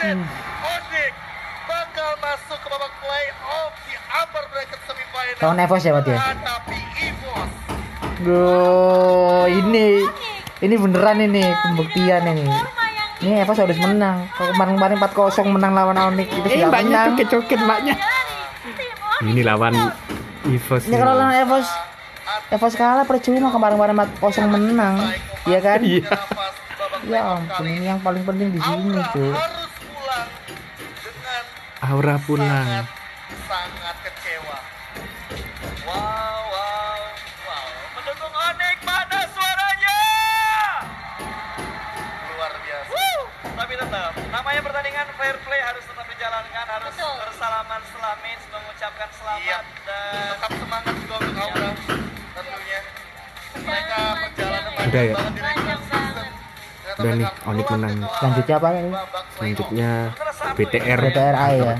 Hmm. 0.04 0.20
Odik 0.64 1.12
bakal 1.64 2.10
masuk 2.20 2.58
ke 2.60 2.68
babak 2.68 2.92
playoff 3.00 3.72
di 3.88 3.94
upper 3.96 4.44
bracket 4.52 4.80
semifinal. 4.84 5.40
Lawan 5.40 5.58
Evos 5.64 5.82
ya 5.84 5.92
Pak 5.96 6.04
ya? 6.08 6.18
Evos. 7.04 7.50
Go, 8.24 9.44
ini 9.48 10.00
ini 10.64 10.74
beneran 10.80 11.18
ini 11.24 11.44
pembuktian 11.60 12.24
ini. 12.24 12.48
Ini 13.20 13.44
Evos 13.44 13.60
harus 13.60 13.78
menang. 13.80 14.28
Kalau 14.36 14.52
kemarin-kemarin 14.56 14.96
4-0 15.00 15.56
menang 15.56 15.72
lawan 15.72 15.96
Onyx 15.96 16.28
itu 16.28 16.46
eh 16.52 16.64
mbaknya 16.68 17.08
menang. 17.08 17.16
coket-coket 17.16 17.60
mbaknya 17.64 17.94
ini 19.22 19.40
lawan 19.46 19.74
Evos 20.44 20.82
Ini 20.84 20.96
kalau 20.98 21.14
lawan 21.16 21.34
Evos 21.38 21.66
Evos 22.52 22.76
kalah 22.76 23.09
percuma 23.09 23.48
kemarin-kemarin 23.48 23.96
4-0 24.20 24.52
menang. 24.52 25.00
Iya 25.48 25.59
kan? 25.64 25.80
iya 25.80 26.12
Ya 27.04 27.20
ampun, 27.37 27.68
ini 27.68 27.85
yang 27.85 28.00
paling 28.00 28.24
penting 28.24 28.48
di 28.52 28.61
sini, 28.64 28.96
cuy. 29.12 29.28
dengan 29.28 29.44
Aura 31.85 32.16
pulang 32.24 32.88
Udah 54.94 55.02
ya? 55.02 55.14
Udah 56.94 57.12
nih 57.18 57.26
Onyx 57.42 57.66
menang 57.74 57.94
Selanjutnya 58.14 58.54
apa 58.54 58.68
ini? 58.70 58.90
selanjutnya 59.35 59.90
BTR 60.54 60.98
BTR 61.02 61.35
AE 61.35 61.59
ya. 61.59 61.76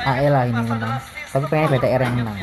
AE 0.00 0.26
lah 0.32 0.42
ini 0.48 0.62
menang. 0.64 0.96
Tapi 1.28 1.44
pengen 1.52 1.68
BTR 1.76 2.00
yang 2.00 2.16
menang. 2.16 2.36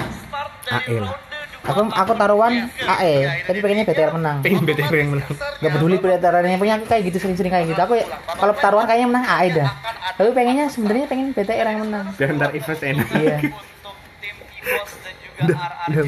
AE 0.69 0.97
lah 1.01 1.13
Aku 1.61 1.89
aku 1.89 2.11
taruhan 2.13 2.53
AE, 2.73 3.17
tapi 3.45 3.57
pengennya 3.61 3.85
BTR 3.85 4.11
menang. 4.13 4.37
pengen 4.41 4.61
BTR 4.61 4.93
yang 4.93 5.09
menang 5.13 5.29
Gak 5.33 5.71
peduli 5.73 5.97
BTR-nya 5.97 6.57
punya 6.57 6.73
aku 6.77 6.85
kayak 6.85 7.01
gitu 7.09 7.17
sering-sering 7.17 7.53
kayak 7.53 7.65
gitu. 7.69 7.81
Aku 7.81 7.93
ya, 7.97 8.05
kalau 8.33 8.53
taruhan 8.53 8.85
kayaknya 8.85 9.07
menang 9.09 9.25
AE 9.25 9.47
dah. 9.57 9.69
Tapi 10.17 10.29
pengennya 10.33 10.69
sebenarnya 10.69 11.05
pengen 11.09 11.33
BTR 11.33 11.65
yang 11.65 11.81
menang. 11.81 12.05
biar 12.13 12.29
ntar 12.37 12.49
Evos 12.53 12.77
enak 12.77 13.07
Iya. 13.17 13.37
udah 15.41 15.57
udah 15.57 15.57
udah 15.89 16.03